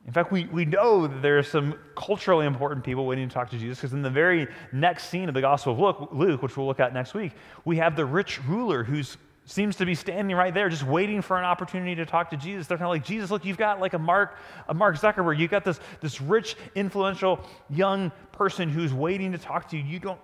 In 0.06 0.12
fact, 0.12 0.30
we, 0.30 0.44
we 0.44 0.66
know 0.66 1.06
that 1.06 1.22
there 1.22 1.38
are 1.38 1.42
some 1.42 1.74
culturally 1.96 2.44
important 2.44 2.84
people 2.84 3.06
waiting 3.06 3.26
to 3.26 3.32
talk 3.32 3.48
to 3.50 3.58
Jesus 3.58 3.78
because 3.78 3.94
in 3.94 4.02
the 4.02 4.10
very 4.10 4.46
next 4.72 5.08
scene 5.08 5.28
of 5.28 5.34
the 5.34 5.40
Gospel 5.40 5.88
of 5.88 6.12
Luke, 6.12 6.42
which 6.42 6.56
we'll 6.56 6.66
look 6.66 6.80
at 6.80 6.92
next 6.92 7.14
week, 7.14 7.32
we 7.64 7.78
have 7.78 7.96
the 7.96 8.04
rich 8.04 8.44
ruler 8.44 8.84
who 8.84 9.02
seems 9.46 9.74
to 9.76 9.86
be 9.86 9.94
standing 9.94 10.36
right 10.36 10.52
there 10.52 10.68
just 10.68 10.82
waiting 10.82 11.22
for 11.22 11.38
an 11.38 11.44
opportunity 11.44 11.94
to 11.94 12.04
talk 12.04 12.28
to 12.28 12.36
Jesus. 12.36 12.66
They're 12.66 12.76
kind 12.76 12.86
of 12.86 12.92
like, 12.92 13.04
Jesus, 13.04 13.30
look, 13.30 13.46
you've 13.46 13.56
got 13.56 13.80
like 13.80 13.94
a 13.94 13.98
Mark, 13.98 14.36
a 14.68 14.74
Mark 14.74 14.96
Zuckerberg. 14.96 15.38
You've 15.38 15.50
got 15.50 15.64
this, 15.64 15.80
this 16.02 16.20
rich, 16.20 16.56
influential 16.74 17.40
young 17.70 18.12
person 18.32 18.68
who's 18.68 18.92
waiting 18.92 19.32
to 19.32 19.38
talk 19.38 19.70
to 19.70 19.78
you. 19.78 19.82
You 19.82 19.98
don't 19.98 20.20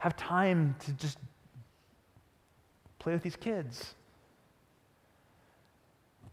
have 0.00 0.16
time 0.16 0.74
to 0.80 0.92
just 0.94 1.18
play 2.98 3.12
with 3.12 3.22
these 3.22 3.36
kids. 3.36 3.94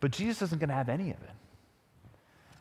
But 0.03 0.11
Jesus 0.11 0.41
isn't 0.41 0.59
going 0.59 0.67
to 0.67 0.75
have 0.75 0.89
any 0.89 1.11
of 1.11 1.17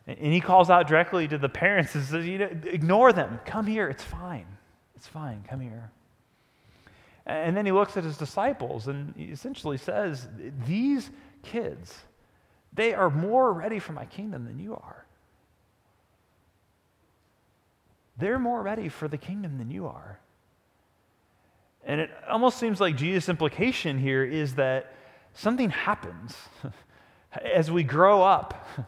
it. 0.06 0.16
And 0.20 0.32
he 0.32 0.40
calls 0.40 0.70
out 0.70 0.86
directly 0.86 1.26
to 1.26 1.38
the 1.38 1.48
parents 1.48 1.92
and 1.96 2.04
says, 2.04 2.24
you 2.24 2.38
know, 2.38 2.48
ignore 2.66 3.12
them. 3.12 3.40
Come 3.44 3.66
here. 3.66 3.88
It's 3.88 4.04
fine. 4.04 4.46
It's 4.94 5.08
fine. 5.08 5.42
Come 5.50 5.58
here. 5.58 5.90
And 7.26 7.56
then 7.56 7.66
he 7.66 7.72
looks 7.72 7.96
at 7.96 8.04
his 8.04 8.16
disciples 8.16 8.86
and 8.86 9.12
he 9.16 9.24
essentially 9.24 9.76
says, 9.76 10.28
These 10.68 11.10
kids, 11.42 11.98
they 12.72 12.94
are 12.94 13.10
more 13.10 13.52
ready 13.52 13.80
for 13.80 13.92
my 13.92 14.04
kingdom 14.04 14.44
than 14.44 14.60
you 14.60 14.74
are. 14.74 15.04
They're 18.18 18.38
more 18.38 18.62
ready 18.62 18.88
for 18.88 19.08
the 19.08 19.18
kingdom 19.18 19.58
than 19.58 19.68
you 19.68 19.88
are. 19.88 20.20
And 21.84 22.00
it 22.00 22.10
almost 22.30 22.58
seems 22.58 22.80
like 22.80 22.94
Jesus' 22.94 23.28
implication 23.28 23.98
here 23.98 24.22
is 24.22 24.54
that 24.54 24.94
something 25.34 25.70
happens 25.70 26.36
as 27.40 27.70
we 27.70 27.82
grow 27.82 28.22
up 28.22 28.68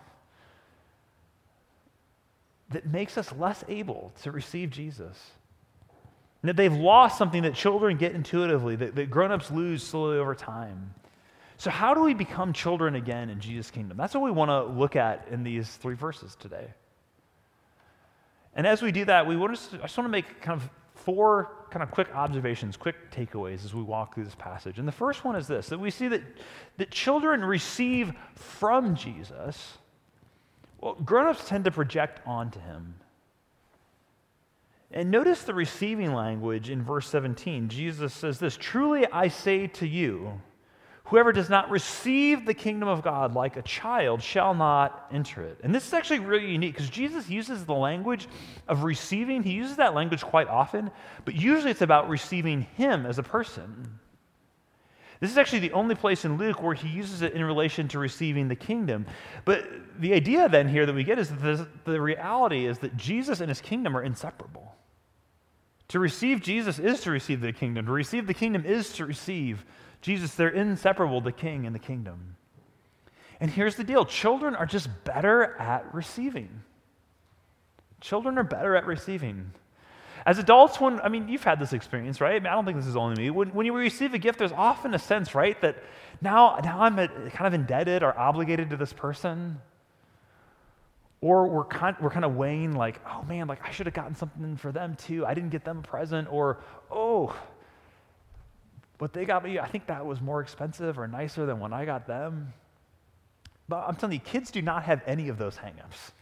that 2.70 2.86
makes 2.86 3.16
us 3.16 3.32
less 3.32 3.64
able 3.68 4.12
to 4.22 4.30
receive 4.30 4.70
Jesus. 4.70 5.30
And 6.42 6.50
that 6.50 6.56
they've 6.56 6.72
lost 6.72 7.16
something 7.16 7.44
that 7.44 7.54
children 7.54 7.96
get 7.96 8.14
intuitively, 8.14 8.76
that, 8.76 8.94
that 8.96 9.10
grown 9.10 9.32
ups 9.32 9.50
lose 9.50 9.82
slowly 9.82 10.18
over 10.18 10.34
time. 10.34 10.94
So, 11.56 11.70
how 11.70 11.94
do 11.94 12.02
we 12.02 12.12
become 12.12 12.52
children 12.52 12.96
again 12.96 13.30
in 13.30 13.40
Jesus' 13.40 13.70
kingdom? 13.70 13.96
That's 13.96 14.12
what 14.12 14.24
we 14.24 14.30
want 14.30 14.50
to 14.50 14.64
look 14.64 14.96
at 14.96 15.28
in 15.30 15.44
these 15.44 15.70
three 15.76 15.94
verses 15.94 16.36
today. 16.38 16.66
And 18.54 18.66
as 18.66 18.82
we 18.82 18.92
do 18.92 19.04
that, 19.06 19.26
we 19.26 19.36
want 19.36 19.56
to, 19.56 19.78
I 19.78 19.82
just 19.82 19.96
want 19.96 20.06
to 20.06 20.10
make 20.12 20.40
kind 20.42 20.60
of 20.60 20.68
four 21.04 21.66
kind 21.70 21.82
of 21.82 21.90
quick 21.90 22.08
observations, 22.14 22.76
quick 22.76 23.10
takeaways 23.10 23.64
as 23.64 23.74
we 23.74 23.82
walk 23.82 24.14
through 24.14 24.24
this 24.24 24.34
passage. 24.34 24.78
And 24.78 24.88
the 24.88 24.92
first 24.92 25.24
one 25.24 25.36
is 25.36 25.46
this 25.46 25.68
that 25.68 25.78
we 25.78 25.90
see 25.90 26.08
that, 26.08 26.22
that 26.78 26.90
children 26.90 27.44
receive 27.44 28.12
from 28.34 28.94
Jesus, 28.94 29.78
well, 30.80 30.94
grown 30.94 31.26
ups 31.26 31.48
tend 31.48 31.64
to 31.64 31.70
project 31.70 32.20
onto 32.26 32.60
him. 32.60 32.94
And 34.90 35.10
notice 35.10 35.42
the 35.42 35.54
receiving 35.54 36.14
language 36.14 36.70
in 36.70 36.82
verse 36.82 37.08
17. 37.08 37.68
Jesus 37.68 38.14
says 38.14 38.38
this 38.38 38.56
Truly 38.56 39.06
I 39.06 39.28
say 39.28 39.66
to 39.66 39.86
you, 39.86 40.40
Whoever 41.08 41.32
does 41.32 41.50
not 41.50 41.70
receive 41.70 42.46
the 42.46 42.54
kingdom 42.54 42.88
of 42.88 43.02
God 43.02 43.34
like 43.34 43.56
a 43.56 43.62
child 43.62 44.22
shall 44.22 44.54
not 44.54 45.06
enter 45.12 45.42
it. 45.42 45.60
And 45.62 45.74
this 45.74 45.86
is 45.86 45.92
actually 45.92 46.20
really 46.20 46.50
unique 46.50 46.74
because 46.74 46.88
Jesus 46.88 47.28
uses 47.28 47.66
the 47.66 47.74
language 47.74 48.26
of 48.68 48.84
receiving. 48.84 49.42
He 49.42 49.52
uses 49.52 49.76
that 49.76 49.94
language 49.94 50.22
quite 50.22 50.48
often, 50.48 50.90
but 51.26 51.34
usually 51.34 51.70
it's 51.70 51.82
about 51.82 52.08
receiving 52.08 52.62
him 52.76 53.04
as 53.04 53.18
a 53.18 53.22
person. 53.22 53.98
This 55.20 55.30
is 55.30 55.38
actually 55.38 55.60
the 55.60 55.72
only 55.72 55.94
place 55.94 56.24
in 56.24 56.38
Luke 56.38 56.62
where 56.62 56.74
he 56.74 56.88
uses 56.88 57.20
it 57.20 57.34
in 57.34 57.44
relation 57.44 57.86
to 57.88 57.98
receiving 57.98 58.48
the 58.48 58.56
kingdom. 58.56 59.06
But 59.44 59.68
the 59.98 60.14
idea 60.14 60.48
then 60.48 60.68
here 60.68 60.86
that 60.86 60.94
we 60.94 61.04
get 61.04 61.18
is 61.18 61.28
that 61.28 61.84
the 61.84 62.00
reality 62.00 62.66
is 62.66 62.78
that 62.78 62.96
Jesus 62.96 63.40
and 63.40 63.50
his 63.50 63.60
kingdom 63.60 63.96
are 63.96 64.02
inseparable. 64.02 64.74
To 65.88 65.98
receive 65.98 66.40
Jesus 66.40 66.78
is 66.78 67.02
to 67.02 67.10
receive 67.10 67.42
the 67.42 67.52
kingdom. 67.52 67.86
To 67.86 67.92
receive 67.92 68.26
the 68.26 68.34
kingdom 68.34 68.64
is 68.64 68.92
to 68.94 69.04
receive 69.04 69.64
Jesus, 70.04 70.34
they're 70.34 70.50
inseparable, 70.50 71.22
the 71.22 71.32
king 71.32 71.64
and 71.64 71.74
the 71.74 71.78
kingdom. 71.78 72.36
And 73.40 73.50
here's 73.50 73.76
the 73.76 73.84
deal 73.84 74.04
children 74.04 74.54
are 74.54 74.66
just 74.66 74.90
better 75.04 75.56
at 75.58 75.94
receiving. 75.94 76.62
Children 78.02 78.36
are 78.36 78.44
better 78.44 78.76
at 78.76 78.84
receiving. 78.84 79.52
As 80.26 80.38
adults, 80.38 80.78
when, 80.78 81.00
I 81.00 81.08
mean, 81.08 81.28
you've 81.28 81.42
had 81.42 81.58
this 81.58 81.72
experience, 81.72 82.20
right? 82.20 82.34
I, 82.34 82.38
mean, 82.38 82.48
I 82.48 82.54
don't 82.54 82.66
think 82.66 82.76
this 82.76 82.86
is 82.86 82.96
only 82.96 83.16
me. 83.16 83.30
When, 83.30 83.48
when 83.54 83.64
you 83.64 83.74
receive 83.74 84.12
a 84.12 84.18
gift, 84.18 84.38
there's 84.38 84.52
often 84.52 84.92
a 84.92 84.98
sense, 84.98 85.34
right, 85.34 85.58
that 85.62 85.82
now, 86.20 86.58
now 86.62 86.82
I'm 86.82 86.98
a, 86.98 87.08
kind 87.08 87.46
of 87.46 87.54
indebted 87.54 88.02
or 88.02 88.18
obligated 88.18 88.68
to 88.70 88.76
this 88.76 88.92
person. 88.92 89.58
Or 91.22 91.48
we're 91.48 91.64
kind, 91.64 91.96
we're 91.98 92.10
kind 92.10 92.26
of 92.26 92.36
weighing, 92.36 92.74
like, 92.74 93.00
oh 93.08 93.22
man, 93.22 93.46
like 93.46 93.66
I 93.66 93.70
should 93.70 93.86
have 93.86 93.94
gotten 93.94 94.14
something 94.14 94.58
for 94.58 94.70
them 94.70 94.96
too. 94.96 95.24
I 95.24 95.32
didn't 95.32 95.48
get 95.48 95.64
them 95.64 95.78
a 95.78 95.82
present. 95.82 96.28
Or, 96.30 96.58
oh, 96.90 97.34
what 98.98 99.12
they 99.12 99.24
got 99.24 99.44
me, 99.44 99.58
I 99.58 99.66
think 99.68 99.86
that 99.86 100.04
was 100.04 100.20
more 100.20 100.40
expensive 100.40 100.98
or 100.98 101.08
nicer 101.08 101.46
than 101.46 101.58
when 101.60 101.72
I 101.72 101.84
got 101.84 102.06
them. 102.06 102.52
But 103.68 103.84
I'm 103.88 103.96
telling 103.96 104.14
you, 104.14 104.20
kids 104.20 104.50
do 104.50 104.62
not 104.62 104.84
have 104.84 105.02
any 105.06 105.28
of 105.28 105.38
those 105.38 105.56
hangups, 105.56 106.12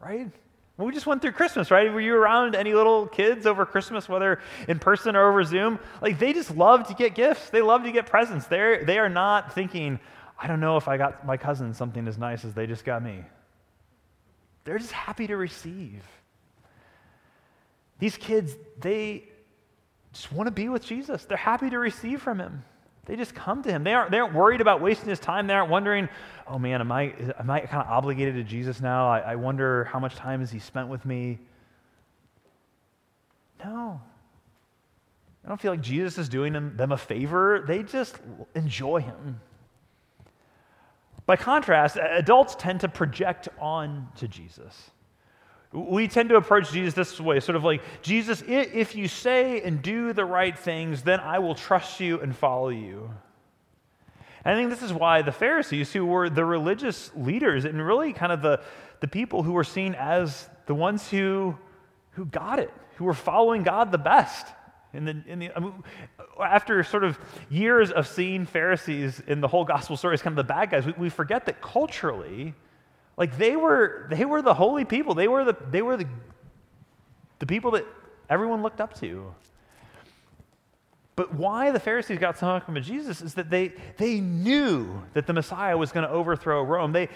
right? 0.00 0.30
we 0.78 0.92
just 0.92 1.06
went 1.06 1.22
through 1.22 1.32
Christmas, 1.32 1.70
right? 1.70 1.90
Were 1.90 2.00
you 2.00 2.14
around 2.14 2.54
any 2.54 2.74
little 2.74 3.06
kids 3.06 3.46
over 3.46 3.64
Christmas, 3.64 4.08
whether 4.08 4.40
in 4.68 4.78
person 4.78 5.16
or 5.16 5.30
over 5.30 5.42
Zoom? 5.42 5.78
Like 6.02 6.18
they 6.18 6.34
just 6.34 6.54
love 6.54 6.88
to 6.88 6.94
get 6.94 7.14
gifts. 7.14 7.48
They 7.48 7.62
love 7.62 7.84
to 7.84 7.92
get 7.92 8.06
presents. 8.06 8.46
They're, 8.46 8.84
they 8.84 8.98
are 8.98 9.08
not 9.08 9.54
thinking, 9.54 9.98
I 10.38 10.46
don't 10.46 10.60
know 10.60 10.76
if 10.76 10.86
I 10.86 10.98
got 10.98 11.24
my 11.24 11.38
cousin 11.38 11.72
something 11.72 12.06
as 12.06 12.18
nice 12.18 12.44
as 12.44 12.52
they 12.52 12.66
just 12.66 12.84
got 12.84 13.02
me. 13.02 13.24
They're 14.64 14.78
just 14.78 14.92
happy 14.92 15.26
to 15.28 15.36
receive. 15.36 16.02
These 17.98 18.18
kids, 18.18 18.54
they 18.78 19.28
just 20.16 20.32
want 20.32 20.46
to 20.46 20.50
be 20.50 20.68
with 20.68 20.84
Jesus. 20.84 21.24
They're 21.24 21.36
happy 21.36 21.70
to 21.70 21.78
receive 21.78 22.22
from 22.22 22.40
him. 22.40 22.64
They 23.04 23.16
just 23.16 23.34
come 23.34 23.62
to 23.62 23.70
him. 23.70 23.84
They 23.84 23.92
aren't, 23.92 24.10
they 24.10 24.18
aren't 24.18 24.34
worried 24.34 24.60
about 24.60 24.80
wasting 24.80 25.08
his 25.08 25.20
time. 25.20 25.46
They 25.46 25.54
aren't 25.54 25.70
wondering, 25.70 26.08
oh 26.48 26.58
man, 26.58 26.80
am 26.80 26.90
I, 26.90 27.14
am 27.38 27.50
I 27.50 27.60
kind 27.60 27.82
of 27.82 27.88
obligated 27.88 28.34
to 28.34 28.42
Jesus 28.42 28.80
now? 28.80 29.08
I, 29.08 29.20
I 29.20 29.34
wonder 29.36 29.84
how 29.84 30.00
much 30.00 30.16
time 30.16 30.40
has 30.40 30.50
he 30.50 30.58
spent 30.58 30.88
with 30.88 31.04
me? 31.04 31.38
No. 33.64 34.00
I 35.44 35.48
don't 35.48 35.60
feel 35.60 35.70
like 35.70 35.82
Jesus 35.82 36.18
is 36.18 36.28
doing 36.28 36.52
them, 36.52 36.76
them 36.76 36.90
a 36.90 36.96
favor. 36.96 37.64
They 37.66 37.84
just 37.84 38.16
enjoy 38.56 39.02
him. 39.02 39.40
By 41.26 41.36
contrast, 41.36 41.96
adults 41.96 42.56
tend 42.56 42.80
to 42.80 42.88
project 42.88 43.48
on 43.60 44.08
to 44.16 44.26
Jesus. 44.26 44.90
We 45.72 46.08
tend 46.08 46.28
to 46.30 46.36
approach 46.36 46.70
Jesus 46.70 46.94
this 46.94 47.20
way, 47.20 47.40
sort 47.40 47.56
of 47.56 47.64
like, 47.64 47.82
Jesus, 48.02 48.42
if 48.46 48.94
you 48.94 49.08
say 49.08 49.60
and 49.62 49.82
do 49.82 50.12
the 50.12 50.24
right 50.24 50.56
things, 50.56 51.02
then 51.02 51.20
I 51.20 51.38
will 51.38 51.54
trust 51.54 52.00
you 52.00 52.20
and 52.20 52.34
follow 52.34 52.68
you. 52.68 53.10
And 54.44 54.54
I 54.54 54.58
think 54.58 54.70
this 54.70 54.82
is 54.82 54.92
why 54.92 55.22
the 55.22 55.32
Pharisees, 55.32 55.92
who 55.92 56.06
were 56.06 56.30
the 56.30 56.44
religious 56.44 57.10
leaders 57.16 57.64
and 57.64 57.84
really 57.84 58.12
kind 58.12 58.30
of 58.30 58.42
the, 58.42 58.60
the 59.00 59.08
people 59.08 59.42
who 59.42 59.52
were 59.52 59.64
seen 59.64 59.94
as 59.96 60.48
the 60.66 60.74
ones 60.74 61.10
who, 61.10 61.56
who 62.12 62.26
got 62.26 62.60
it, 62.60 62.72
who 62.94 63.04
were 63.04 63.14
following 63.14 63.64
God 63.64 63.90
the 63.90 63.98
best. 63.98 64.46
In 64.94 65.04
the, 65.04 65.22
in 65.26 65.40
the, 65.40 65.50
I 65.54 65.58
mean, 65.58 65.74
after 66.42 66.82
sort 66.84 67.02
of 67.02 67.18
years 67.50 67.90
of 67.90 68.06
seeing 68.06 68.46
Pharisees 68.46 69.20
in 69.26 69.40
the 69.40 69.48
whole 69.48 69.64
gospel 69.64 69.96
story 69.96 70.14
as 70.14 70.22
kind 70.22 70.38
of 70.38 70.46
the 70.46 70.52
bad 70.54 70.70
guys, 70.70 70.86
we, 70.86 70.94
we 70.96 71.08
forget 71.08 71.44
that 71.46 71.60
culturally, 71.60 72.54
like 73.16 73.38
they 73.38 73.56
were, 73.56 74.06
they 74.10 74.24
were 74.24 74.42
the 74.42 74.54
holy 74.54 74.84
people. 74.84 75.14
They 75.14 75.28
were 75.28 75.44
the, 75.44 75.56
they 75.70 75.82
were 75.82 75.96
the, 75.96 76.06
the 77.38 77.46
people 77.46 77.70
that 77.72 77.86
everyone 78.28 78.62
looked 78.62 78.80
up 78.80 78.98
to. 79.00 79.34
But 81.16 81.34
why 81.34 81.70
the 81.70 81.80
Pharisees 81.80 82.18
got 82.18 82.38
so 82.38 82.46
hung 82.46 82.56
up 82.56 82.68
on 82.68 82.82
Jesus 82.82 83.22
is 83.22 83.34
that 83.34 83.48
they, 83.48 83.72
they 83.96 84.20
knew 84.20 85.02
that 85.14 85.26
the 85.26 85.32
Messiah 85.32 85.76
was 85.76 85.90
going 85.90 86.06
to 86.06 86.12
overthrow 86.12 86.62
Rome. 86.62 86.92
They, 86.92 87.08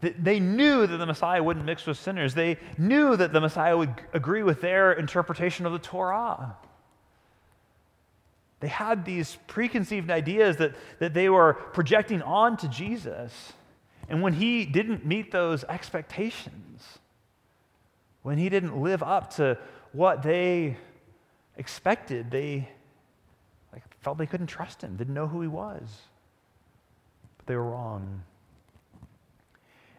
they 0.00 0.40
knew 0.40 0.86
that 0.86 0.96
the 0.96 1.06
Messiah 1.06 1.40
wouldn't 1.40 1.64
mix 1.64 1.86
with 1.86 1.96
sinners. 1.96 2.34
They 2.34 2.58
knew 2.76 3.16
that 3.16 3.32
the 3.32 3.40
Messiah 3.40 3.76
would 3.76 3.94
agree 4.12 4.42
with 4.42 4.60
their 4.60 4.92
interpretation 4.92 5.66
of 5.66 5.72
the 5.72 5.78
Torah. 5.78 6.56
They 8.58 8.68
had 8.68 9.04
these 9.04 9.38
preconceived 9.46 10.10
ideas 10.10 10.56
that, 10.56 10.74
that 10.98 11.14
they 11.14 11.28
were 11.28 11.54
projecting 11.54 12.22
onto 12.22 12.66
Jesus. 12.66 13.52
And 14.08 14.22
when 14.22 14.34
he 14.34 14.64
didn't 14.66 15.04
meet 15.04 15.30
those 15.30 15.64
expectations, 15.64 16.98
when 18.22 18.38
he 18.38 18.48
didn't 18.48 18.80
live 18.80 19.02
up 19.02 19.34
to 19.36 19.58
what 19.92 20.22
they 20.22 20.76
expected, 21.56 22.30
they 22.30 22.68
like, 23.72 23.82
felt 24.00 24.18
they 24.18 24.26
couldn't 24.26 24.46
trust 24.46 24.82
him, 24.82 24.96
didn't 24.96 25.14
know 25.14 25.26
who 25.26 25.40
he 25.40 25.48
was. 25.48 25.82
But 27.38 27.46
they 27.46 27.56
were 27.56 27.70
wrong. 27.70 28.22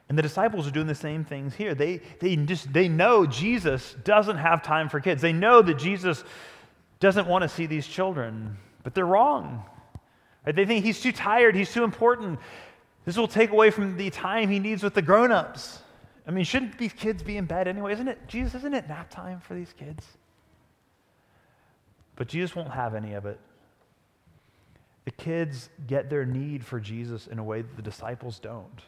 And 0.08 0.18
the 0.18 0.22
disciples 0.22 0.68
are 0.68 0.72
doing 0.72 0.88
the 0.88 0.96
same 0.96 1.26
things 1.26 1.56
here. 1.56 1.74
They, 1.74 2.00
they 2.20 2.36
just 2.36 2.72
they 2.72 2.88
know 2.88 3.26
Jesus 3.26 3.96
doesn't 4.04 4.38
have 4.38 4.62
time 4.62 4.88
for 4.88 5.00
kids. 5.00 5.22
They 5.22 5.34
know 5.34 5.62
that 5.64 5.76
Jesus 5.76 6.24
doesn't 7.00 7.28
want 7.28 7.42
to 7.42 7.50
see 7.50 7.66
these 7.66 7.88
children, 7.88 8.58
but 8.84 8.94
they're 8.94 9.06
wrong. 9.06 9.64
They 10.46 10.66
think 10.66 10.86
he's 10.86 11.02
too 11.02 11.12
tired, 11.12 11.56
he's 11.56 11.74
too 11.74 11.84
important. 11.84 12.40
This 13.06 13.18
will 13.18 13.28
take 13.28 13.52
away 13.52 13.70
from 13.70 13.98
the 13.98 14.10
time 14.10 14.50
he 14.50 14.60
needs 14.60 14.84
with 14.84 14.96
the 14.96 15.02
grown 15.02 15.32
ups. 15.32 15.80
I 16.28 16.32
mean, 16.32 16.44
shouldn't 16.44 16.78
these 16.78 16.94
kids 16.94 17.22
be 17.22 17.38
in 17.38 17.46
bed 17.46 17.68
anyway? 17.68 17.94
Isn't 17.94 18.08
it, 18.08 18.28
Jesus, 18.28 18.56
isn't 18.56 18.74
it 18.74 18.88
nap 18.88 19.12
time 19.12 19.40
for 19.40 19.54
these 19.54 19.74
kids? 19.78 20.06
But 22.16 22.28
Jesus 22.28 22.56
won't 22.56 22.72
have 22.72 22.96
any 22.96 23.14
of 23.14 23.26
it. 23.26 23.40
The 25.06 25.12
kids 25.12 25.70
get 25.86 26.10
their 26.10 26.26
need 26.26 26.66
for 26.66 26.80
Jesus 26.80 27.28
in 27.28 27.38
a 27.38 27.44
way 27.44 27.62
that 27.62 27.76
the 27.76 27.82
disciples 27.84 28.40
don't. 28.40 28.82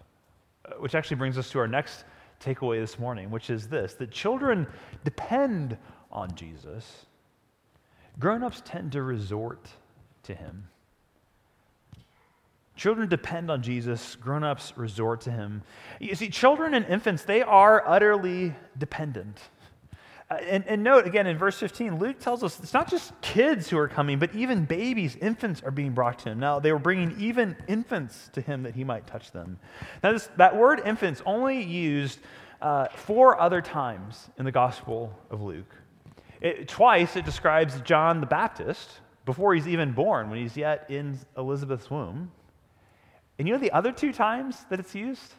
Uh, 0.65 0.74
which 0.79 0.95
actually 0.95 1.17
brings 1.17 1.38
us 1.38 1.50
to 1.51 1.59
our 1.59 1.67
next 1.67 2.03
takeaway 2.41 2.79
this 2.79 3.00
morning, 3.00 3.29
which 3.29 3.50
is 3.50 3.67
this 3.67 3.93
that 3.95 4.12
children 4.12 4.67
depend 5.03 5.77
on 6.12 6.33
Jesus, 6.36 7.05
grown 8.19 8.43
ups 8.43 8.62
tend 8.65 8.91
to 8.93 9.03
resort 9.03 9.67
to 10.24 10.33
him. 10.33 10.67
Children 12.77 13.10
depend 13.10 13.50
on 13.50 13.63
Jesus, 13.63 14.15
grown 14.15 14.43
ups 14.43 14.72
resort 14.77 15.22
to 15.22 15.31
him. 15.31 15.63
You 16.00 16.13
see, 16.13 16.29
children 16.29 16.75
and 16.75 16.86
infants, 16.86 17.24
they 17.24 17.41
are 17.41 17.84
utterly 17.88 18.55
dependent. 18.77 19.39
Uh, 20.29 20.36
and, 20.36 20.67
and, 20.67 20.84
note 20.84 21.07
again 21.07 21.25
in 21.25 21.38
verse 21.38 21.57
15, 21.57 22.00
Luke 22.00 22.19
tells 22.19 22.43
us 22.43 22.60
it's 22.60 22.74
not 22.74 22.89
just 22.89 23.19
kids 23.22 23.69
who 23.69 23.77
are 23.77 23.88
coming, 23.88 24.19
but 24.19 24.36
even 24.36 24.65
babies, 24.65 25.15
infants 25.15 25.63
are 25.63 25.72
being 25.72 25.93
brought 25.93 26.19
to 26.19 26.29
him. 26.29 26.39
Now, 26.39 26.60
they 26.60 26.72
were 26.72 26.79
bringing 26.79 27.15
even 27.19 27.55
infants 27.67 28.29
to 28.34 28.41
him 28.41 28.63
that 28.63 28.75
he 28.75 28.84
might 28.84 29.07
touch 29.07 29.31
them. 29.31 29.57
Now, 30.03 30.12
this, 30.12 30.29
that 30.38 30.55
word 30.55 30.81
infants 30.86 31.24
only 31.25 31.63
used 31.63 32.19
uh, 32.62 32.89
four 32.89 33.39
other 33.39 33.62
times 33.62 34.29
in 34.38 34.46
the 34.46 34.51
Gospel 34.51 35.17
of 35.31 35.41
Luke. 35.41 35.74
It, 36.41 36.67
twice 36.67 37.15
it 37.15 37.25
describes 37.25 37.79
John 37.81 38.19
the 38.19 38.27
Baptist, 38.27 39.00
before 39.25 39.55
he's 39.55 39.67
even 39.67 39.93
born, 39.93 40.29
when 40.29 40.39
he's 40.39 40.55
yet 40.55 40.86
in 40.89 41.17
Elizabeth's 41.38 41.89
womb. 41.89 42.31
And 43.38 43.48
you 43.48 43.53
know 43.53 43.60
the 43.60 43.72
other 43.72 43.91
two 43.91 44.12
times 44.12 44.65
that 44.70 44.79
it's 44.79 44.96
used? 44.96 45.34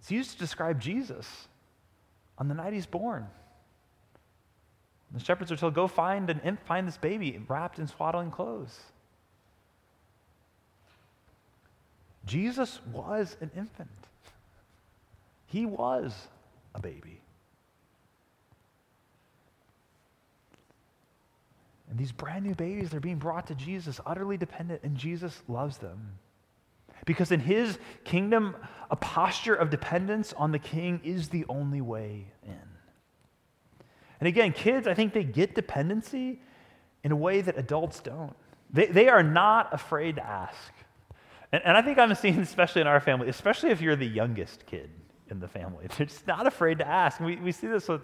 It's 0.00 0.10
used 0.10 0.32
to 0.32 0.38
describe 0.38 0.80
Jesus 0.80 1.48
on 2.38 2.48
the 2.48 2.54
night 2.54 2.72
he's 2.72 2.86
born. 2.86 3.26
The 5.12 5.20
shepherds 5.20 5.50
are 5.50 5.56
told, 5.56 5.74
Go 5.74 5.88
find, 5.88 6.28
an, 6.28 6.58
find 6.66 6.86
this 6.86 6.98
baby 6.98 7.40
wrapped 7.48 7.78
in 7.78 7.86
swaddling 7.86 8.30
clothes. 8.30 8.78
Jesus 12.26 12.80
was 12.92 13.36
an 13.40 13.50
infant, 13.56 13.88
he 15.46 15.64
was 15.64 16.28
a 16.74 16.80
baby. 16.80 17.20
And 21.88 21.96
these 21.96 22.10
brand 22.12 22.44
new 22.44 22.54
babies, 22.54 22.90
they're 22.90 23.00
being 23.00 23.16
brought 23.16 23.46
to 23.46 23.54
Jesus, 23.54 24.00
utterly 24.04 24.36
dependent, 24.36 24.82
and 24.82 24.96
Jesus 24.96 25.40
loves 25.48 25.78
them. 25.78 26.18
Because 27.04 27.30
in 27.30 27.40
his 27.40 27.78
kingdom, 28.04 28.56
a 28.90 28.96
posture 28.96 29.54
of 29.54 29.70
dependence 29.70 30.32
on 30.32 30.52
the 30.52 30.58
king 30.58 31.00
is 31.04 31.28
the 31.28 31.44
only 31.48 31.80
way 31.80 32.26
in. 32.42 32.58
And 34.18 34.26
again, 34.26 34.52
kids, 34.52 34.86
I 34.86 34.94
think 34.94 35.12
they 35.12 35.24
get 35.24 35.54
dependency 35.54 36.40
in 37.04 37.12
a 37.12 37.16
way 37.16 37.42
that 37.42 37.58
adults 37.58 38.00
don't. 38.00 38.34
They, 38.72 38.86
they 38.86 39.08
are 39.08 39.22
not 39.22 39.72
afraid 39.72 40.16
to 40.16 40.26
ask. 40.26 40.72
And, 41.52 41.62
and 41.64 41.76
I 41.76 41.82
think 41.82 41.98
I'm 41.98 42.14
seeing, 42.14 42.38
especially 42.40 42.80
in 42.80 42.86
our 42.86 43.00
family, 43.00 43.28
especially 43.28 43.70
if 43.70 43.80
you're 43.80 43.96
the 43.96 44.06
youngest 44.06 44.66
kid 44.66 44.90
in 45.30 45.40
the 45.40 45.48
family. 45.48 45.86
They're 45.96 46.06
just 46.06 46.26
not 46.26 46.46
afraid 46.46 46.78
to 46.78 46.86
ask. 46.86 47.20
We, 47.20 47.36
we 47.36 47.52
see 47.52 47.66
this 47.66 47.88
with, 47.88 48.02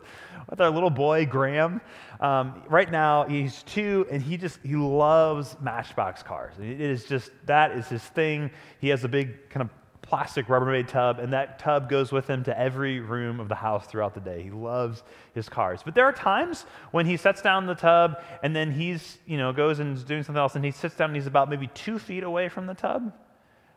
with 0.48 0.60
our 0.60 0.70
little 0.70 0.90
boy, 0.90 1.26
Graham. 1.26 1.80
Um, 2.20 2.62
right 2.68 2.90
now, 2.90 3.24
he's 3.24 3.62
two, 3.62 4.06
and 4.10 4.22
he 4.22 4.36
just, 4.36 4.60
he 4.62 4.76
loves 4.76 5.56
Matchbox 5.60 6.22
cars. 6.22 6.54
It 6.58 6.80
is 6.80 7.04
just, 7.04 7.30
that 7.46 7.72
is 7.72 7.88
his 7.88 8.02
thing. 8.02 8.50
He 8.80 8.88
has 8.88 9.04
a 9.04 9.08
big 9.08 9.48
kind 9.50 9.62
of 9.62 9.70
plastic 10.02 10.46
Rubbermaid 10.46 10.88
tub, 10.88 11.20
and 11.20 11.32
that 11.32 11.58
tub 11.58 11.88
goes 11.88 12.12
with 12.12 12.28
him 12.28 12.44
to 12.44 12.58
every 12.58 13.00
room 13.00 13.40
of 13.40 13.48
the 13.48 13.54
house 13.54 13.86
throughout 13.86 14.12
the 14.12 14.20
day. 14.20 14.42
He 14.42 14.50
loves 14.50 15.02
his 15.34 15.48
cars. 15.48 15.80
But 15.82 15.94
there 15.94 16.04
are 16.04 16.12
times 16.12 16.66
when 16.90 17.06
he 17.06 17.16
sets 17.16 17.40
down 17.40 17.66
the 17.66 17.74
tub, 17.74 18.22
and 18.42 18.54
then 18.54 18.72
he's, 18.72 19.18
you 19.26 19.38
know, 19.38 19.52
goes 19.52 19.78
and 19.78 19.96
is 19.96 20.04
doing 20.04 20.22
something 20.22 20.38
else, 20.38 20.54
and 20.54 20.64
he 20.64 20.70
sits 20.70 20.96
down 20.96 21.10
and 21.10 21.16
he's 21.16 21.26
about 21.26 21.48
maybe 21.48 21.68
two 21.68 21.98
feet 21.98 22.24
away 22.24 22.50
from 22.50 22.66
the 22.66 22.74
tub, 22.74 23.12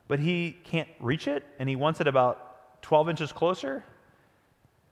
but 0.10 0.20
he 0.20 0.58
can't 0.66 0.90
reach 1.00 1.28
it, 1.28 1.46
and 1.58 1.70
he 1.70 1.78
wants 1.78 2.02
it 2.02 2.08
about 2.08 2.45
12 2.86 3.10
inches 3.10 3.32
closer. 3.32 3.84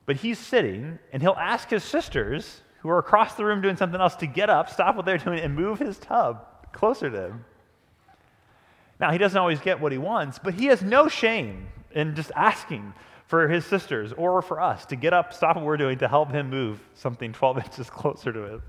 But 0.07 0.17
he's 0.17 0.39
sitting, 0.39 0.97
and 1.12 1.21
he'll 1.21 1.38
ask 1.39 1.69
his 1.69 1.83
sisters, 1.83 2.62
who 2.79 2.89
are 2.89 2.97
across 2.97 3.35
the 3.35 3.45
room 3.45 3.62
doing 3.62 3.77
something 3.77 4.01
else, 4.01 4.15
to 4.15 4.25
get 4.25 4.50
up, 4.50 4.69
stop 4.71 4.95
what 4.95 5.05
they're 5.05 5.19
doing, 5.19 5.39
and 5.39 5.55
move 5.55 5.77
his 5.77 5.97
tub 6.00 6.43
closer 6.73 7.09
to 7.09 7.25
him. 7.27 7.45
Now, 9.00 9.12
he 9.12 9.19
doesn't 9.19 9.38
always 9.38 9.59
get 9.59 9.79
what 9.79 9.91
he 9.91 10.00
wants, 10.00 10.39
but 10.39 10.55
he 10.55 10.65
has 10.65 10.81
no 10.81 11.07
shame 11.07 11.67
in 11.91 12.15
just 12.15 12.31
asking 12.35 12.93
for 13.27 13.47
his 13.47 13.63
sisters 13.63 14.12
or 14.13 14.41
for 14.41 14.59
us 14.59 14.88
to 14.88 14.95
get 14.95 15.13
up, 15.13 15.31
stop 15.31 15.55
what 15.55 15.63
we're 15.63 15.77
doing 15.77 16.00
to 16.00 16.07
help 16.07 16.31
him 16.31 16.50
move 16.50 16.79
something 16.95 17.31
12 17.31 17.57
inches 17.65 17.89
closer 17.91 18.33
to 18.33 18.43
him. 18.53 18.63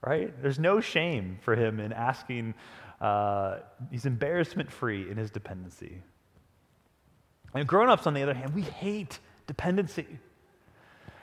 Right? 0.00 0.42
There's 0.42 0.58
no 0.58 0.80
shame 0.80 1.38
for 1.42 1.54
him 1.54 1.78
in 1.78 1.92
asking. 1.92 2.54
Uh, 3.00 3.58
he's 3.90 4.06
embarrassment 4.06 4.72
free 4.72 5.10
in 5.10 5.18
his 5.18 5.30
dependency. 5.30 6.02
And 7.54 7.66
grown 7.66 7.88
ups, 7.88 8.06
on 8.06 8.14
the 8.14 8.22
other 8.22 8.34
hand, 8.34 8.54
we 8.54 8.62
hate 8.62 9.18
dependency. 9.46 10.06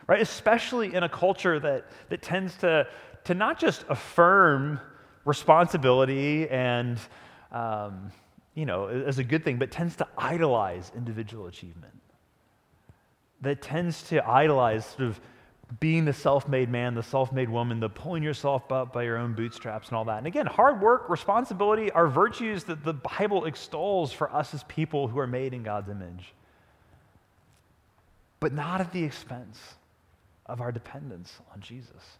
Right? 0.07 0.21
Especially 0.21 0.93
in 0.93 1.03
a 1.03 1.09
culture 1.09 1.59
that, 1.59 1.85
that 2.09 2.21
tends 2.21 2.55
to, 2.57 2.87
to 3.25 3.33
not 3.33 3.59
just 3.59 3.85
affirm 3.89 4.79
responsibility 5.25 6.49
and 6.49 6.99
um, 7.51 8.11
you 8.53 8.65
know, 8.65 8.87
as 8.87 9.19
a 9.19 9.23
good 9.23 9.43
thing, 9.43 9.57
but 9.57 9.71
tends 9.71 9.95
to 9.97 10.07
idolize 10.17 10.91
individual 10.95 11.47
achievement. 11.47 11.93
That 13.41 13.61
tends 13.61 14.03
to 14.03 14.27
idolize 14.27 14.85
sort 14.85 15.09
of 15.09 15.19
being 15.79 16.03
the 16.03 16.13
self 16.13 16.47
made 16.47 16.69
man, 16.69 16.95
the 16.95 17.03
self 17.03 17.31
made 17.31 17.49
woman, 17.49 17.79
the 17.79 17.89
pulling 17.89 18.23
yourself 18.23 18.71
up 18.71 18.91
by 18.91 19.03
your 19.03 19.17
own 19.17 19.33
bootstraps 19.33 19.87
and 19.87 19.97
all 19.97 20.05
that. 20.05 20.17
And 20.17 20.27
again, 20.27 20.45
hard 20.45 20.81
work, 20.81 21.09
responsibility 21.09 21.91
are 21.91 22.07
virtues 22.07 22.65
that 22.65 22.83
the 22.83 22.93
Bible 22.93 23.45
extols 23.45 24.11
for 24.11 24.33
us 24.33 24.53
as 24.53 24.63
people 24.63 25.07
who 25.07 25.19
are 25.19 25.27
made 25.27 25.53
in 25.53 25.63
God's 25.63 25.89
image, 25.89 26.33
but 28.39 28.53
not 28.53 28.81
at 28.81 28.91
the 28.91 29.03
expense 29.03 29.59
of 30.45 30.59
our 30.59 30.71
dependence 30.71 31.39
on 31.53 31.61
Jesus. 31.61 32.17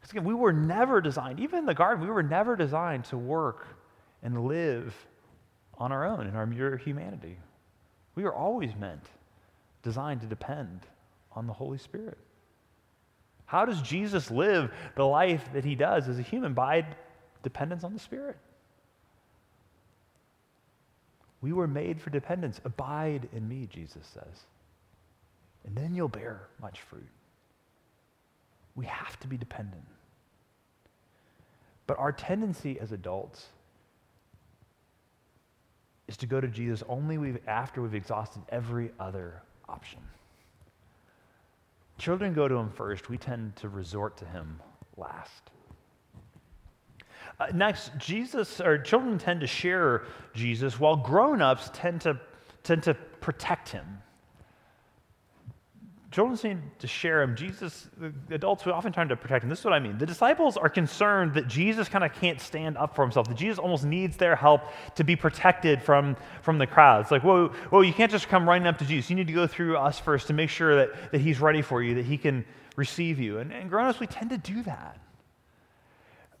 Because 0.00 0.10
again, 0.10 0.24
we 0.24 0.34
were 0.34 0.52
never 0.52 1.00
designed, 1.00 1.38
even 1.38 1.60
in 1.60 1.66
the 1.66 1.74
garden, 1.74 2.04
we 2.04 2.12
were 2.12 2.22
never 2.22 2.56
designed 2.56 3.04
to 3.06 3.16
work 3.16 3.68
and 4.22 4.46
live 4.46 4.94
on 5.78 5.92
our 5.92 6.04
own 6.04 6.26
in 6.26 6.34
our 6.34 6.46
mere 6.46 6.76
humanity. 6.76 7.38
We 8.16 8.24
are 8.24 8.34
always 8.34 8.74
meant, 8.74 9.04
designed 9.82 10.20
to 10.22 10.26
depend 10.26 10.80
on 11.34 11.46
the 11.46 11.52
Holy 11.52 11.78
Spirit. 11.78 12.18
How 13.46 13.64
does 13.64 13.80
Jesus 13.82 14.30
live 14.30 14.72
the 14.96 15.04
life 15.04 15.52
that 15.52 15.64
he 15.64 15.74
does 15.74 16.08
as 16.08 16.18
a 16.18 16.22
human? 16.22 16.54
By 16.54 16.86
dependence 17.42 17.84
on 17.84 17.92
the 17.92 18.00
Spirit. 18.00 18.36
We 21.40 21.52
were 21.52 21.68
made 21.68 22.00
for 22.00 22.10
dependence. 22.10 22.60
Abide 22.64 23.28
in 23.34 23.46
me, 23.46 23.68
Jesus 23.70 24.06
says. 24.06 24.44
And 25.66 25.76
then 25.76 25.94
you'll 25.94 26.08
bear 26.08 26.48
much 26.60 26.80
fruit. 26.80 27.06
We 28.74 28.86
have 28.86 29.20
to 29.20 29.28
be 29.28 29.36
dependent. 29.36 29.84
But 31.86 31.98
our 31.98 32.12
tendency 32.12 32.80
as 32.80 32.92
adults 32.92 33.46
is 36.08 36.16
to 36.18 36.26
go 36.26 36.40
to 36.40 36.48
Jesus 36.48 36.82
only 36.88 37.38
after 37.46 37.82
we've 37.82 37.94
exhausted 37.94 38.42
every 38.48 38.90
other 38.98 39.42
option. 39.68 40.00
Children 41.98 42.34
go 42.34 42.48
to 42.48 42.54
him 42.56 42.70
first. 42.70 43.08
We 43.08 43.18
tend 43.18 43.56
to 43.56 43.68
resort 43.68 44.16
to 44.18 44.24
him 44.24 44.60
last. 44.96 45.50
Uh, 47.38 47.46
next, 47.52 47.90
Jesus 47.98 48.60
or 48.60 48.78
children 48.78 49.18
tend 49.18 49.40
to 49.40 49.46
share 49.46 50.04
Jesus, 50.34 50.78
while 50.78 50.96
grown-ups 50.96 51.70
tend 51.72 52.00
to 52.02 52.20
tend 52.62 52.82
to 52.84 52.94
protect 52.94 53.68
him. 53.68 53.84
Children 56.14 56.36
seem 56.36 56.62
to 56.78 56.86
share 56.86 57.22
him. 57.22 57.34
Jesus, 57.34 57.88
the 57.98 58.12
adults, 58.36 58.64
we 58.64 58.70
often 58.70 58.92
try 58.92 59.04
to 59.04 59.16
protect 59.16 59.42
him. 59.42 59.50
This 59.50 59.58
is 59.58 59.64
what 59.64 59.74
I 59.74 59.80
mean. 59.80 59.98
The 59.98 60.06
disciples 60.06 60.56
are 60.56 60.68
concerned 60.68 61.34
that 61.34 61.48
Jesus 61.48 61.88
kind 61.88 62.04
of 62.04 62.12
can't 62.12 62.40
stand 62.40 62.78
up 62.78 62.94
for 62.94 63.02
himself, 63.02 63.26
that 63.26 63.36
Jesus 63.36 63.58
almost 63.58 63.84
needs 63.84 64.16
their 64.16 64.36
help 64.36 64.60
to 64.94 65.02
be 65.02 65.16
protected 65.16 65.82
from, 65.82 66.16
from 66.42 66.58
the 66.58 66.68
crowd. 66.68 67.00
It's 67.00 67.10
like, 67.10 67.24
whoa, 67.24 67.48
whoa, 67.70 67.80
you 67.80 67.92
can't 67.92 68.12
just 68.12 68.28
come 68.28 68.48
running 68.48 68.68
up 68.68 68.78
to 68.78 68.84
Jesus. 68.84 69.10
You 69.10 69.16
need 69.16 69.26
to 69.26 69.32
go 69.32 69.48
through 69.48 69.76
us 69.76 69.98
first 69.98 70.28
to 70.28 70.34
make 70.34 70.50
sure 70.50 70.76
that, 70.76 71.10
that 71.10 71.20
he's 71.20 71.40
ready 71.40 71.62
for 71.62 71.82
you, 71.82 71.96
that 71.96 72.04
he 72.04 72.16
can 72.16 72.44
receive 72.76 73.18
you. 73.18 73.38
And, 73.38 73.52
and 73.52 73.68
grown 73.68 73.86
ups, 73.86 73.98
we 73.98 74.06
tend 74.06 74.30
to 74.30 74.38
do 74.38 74.62
that. 74.62 74.96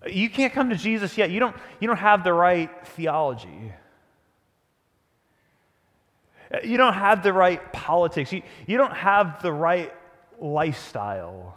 You 0.08 0.30
can't 0.30 0.52
come 0.52 0.70
to 0.70 0.76
Jesus 0.76 1.18
yet. 1.18 1.32
You 1.32 1.40
don't, 1.40 1.56
you 1.80 1.88
don't 1.88 1.96
have 1.96 2.22
the 2.22 2.32
right 2.32 2.70
theology. 2.86 3.72
You 6.62 6.76
don't 6.76 6.94
have 6.94 7.22
the 7.22 7.32
right 7.32 7.72
politics. 7.72 8.32
You, 8.32 8.42
you 8.66 8.76
don't 8.76 8.94
have 8.94 9.42
the 9.42 9.52
right 9.52 9.92
lifestyle. 10.38 11.56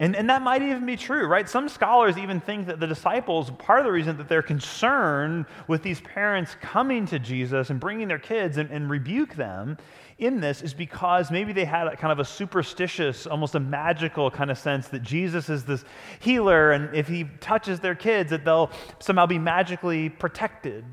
And, 0.00 0.16
and 0.16 0.28
that 0.28 0.42
might 0.42 0.60
even 0.60 0.86
be 0.86 0.96
true, 0.96 1.26
right? 1.26 1.48
Some 1.48 1.68
scholars 1.68 2.18
even 2.18 2.40
think 2.40 2.66
that 2.66 2.80
the 2.80 2.86
disciples, 2.86 3.50
part 3.50 3.78
of 3.78 3.84
the 3.84 3.92
reason 3.92 4.16
that 4.16 4.28
they're 4.28 4.42
concerned 4.42 5.46
with 5.68 5.82
these 5.82 6.00
parents 6.00 6.56
coming 6.60 7.06
to 7.06 7.20
Jesus 7.20 7.70
and 7.70 7.78
bringing 7.78 8.08
their 8.08 8.18
kids 8.18 8.58
and, 8.58 8.70
and 8.70 8.90
rebuke 8.90 9.36
them 9.36 9.78
in 10.18 10.40
this 10.40 10.62
is 10.62 10.74
because 10.74 11.30
maybe 11.30 11.52
they 11.52 11.64
had 11.64 11.86
a, 11.86 11.96
kind 11.96 12.10
of 12.10 12.18
a 12.18 12.24
superstitious, 12.24 13.26
almost 13.26 13.54
a 13.54 13.60
magical 13.60 14.30
kind 14.30 14.50
of 14.50 14.58
sense 14.58 14.88
that 14.88 15.02
Jesus 15.02 15.48
is 15.48 15.64
this 15.64 15.84
healer, 16.18 16.72
and 16.72 16.94
if 16.94 17.06
he 17.06 17.24
touches 17.40 17.78
their 17.78 17.94
kids, 17.94 18.30
that 18.30 18.44
they'll 18.44 18.70
somehow 18.98 19.26
be 19.26 19.38
magically 19.38 20.08
protected 20.08 20.84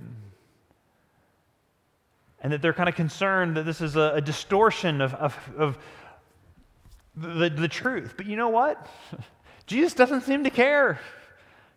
and 2.41 2.51
that 2.51 2.61
they're 2.61 2.73
kind 2.73 2.89
of 2.89 2.95
concerned 2.95 3.55
that 3.55 3.63
this 3.65 3.81
is 3.81 3.95
a, 3.95 4.13
a 4.15 4.21
distortion 4.21 4.99
of, 4.99 5.13
of, 5.13 5.37
of 5.57 5.77
the, 7.15 7.49
the 7.49 7.67
truth. 7.67 8.15
But 8.17 8.25
you 8.25 8.35
know 8.35 8.49
what? 8.49 8.87
Jesus 9.67 9.93
doesn't 9.93 10.21
seem 10.21 10.43
to 10.43 10.49
care. 10.49 10.99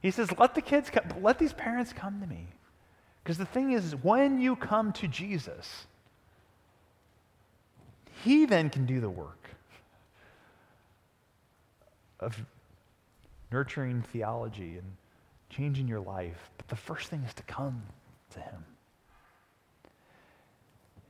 He 0.01 0.11
says, 0.11 0.31
let 0.39 0.55
the 0.55 0.63
kids 0.63 0.91
come, 0.91 1.05
let 1.23 1.39
these 1.39 1.53
parents 1.53 1.93
come 1.93 2.21
to 2.21 2.27
me. 2.27 2.49
Because 3.23 3.39
the 3.39 3.47
thing 3.47 3.73
is, 3.73 3.95
when 3.97 4.41
you 4.41 4.57
come 4.57 4.93
to 4.95 5.09
Jesus, 5.09 5.87
he 8.23 8.45
then 8.45 8.71
can 8.71 8.87
do 8.87 9.01
the 9.01 9.09
work 9.09 9.49
of 12.21 12.41
nurturing 13.51 14.03
theology 14.13 14.79
and 14.79 14.97
changing 15.51 15.89
your 15.89 16.01
life. 16.01 16.51
But 16.57 16.69
the 16.69 16.77
first 16.77 17.09
thing 17.09 17.23
is 17.23 17.35
to 17.35 17.43
come 17.45 17.83
to 18.31 18.41
him. 18.41 18.65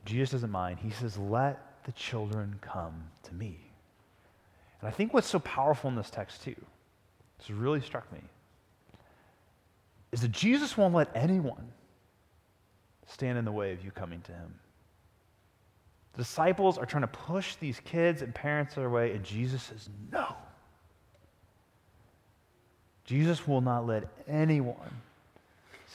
Jesus 0.05 0.31
doesn't 0.31 0.51
mind. 0.51 0.79
He 0.79 0.91
says, 0.91 1.17
Let 1.17 1.83
the 1.83 1.91
children 1.91 2.55
come 2.61 3.03
to 3.23 3.33
me. 3.33 3.59
And 4.79 4.87
I 4.87 4.91
think 4.91 5.13
what's 5.13 5.27
so 5.27 5.39
powerful 5.39 5.89
in 5.89 5.95
this 5.95 6.09
text, 6.09 6.43
too, 6.43 6.55
this 7.39 7.49
really 7.49 7.81
struck 7.81 8.11
me, 8.13 8.19
is 10.11 10.21
that 10.21 10.31
Jesus 10.31 10.77
won't 10.77 10.93
let 10.93 11.09
anyone 11.15 11.71
stand 13.07 13.37
in 13.37 13.45
the 13.45 13.51
way 13.51 13.73
of 13.73 13.83
you 13.83 13.91
coming 13.91 14.21
to 14.21 14.31
him. 14.31 14.53
The 16.13 16.19
disciples 16.19 16.77
are 16.77 16.85
trying 16.85 17.01
to 17.01 17.07
push 17.07 17.55
these 17.55 17.79
kids 17.81 18.21
and 18.21 18.33
parents 18.33 18.77
away, 18.77 19.11
and 19.13 19.23
Jesus 19.23 19.63
says, 19.63 19.89
No. 20.11 20.35
Jesus 23.05 23.47
will 23.47 23.61
not 23.61 23.85
let 23.85 24.05
anyone 24.27 25.01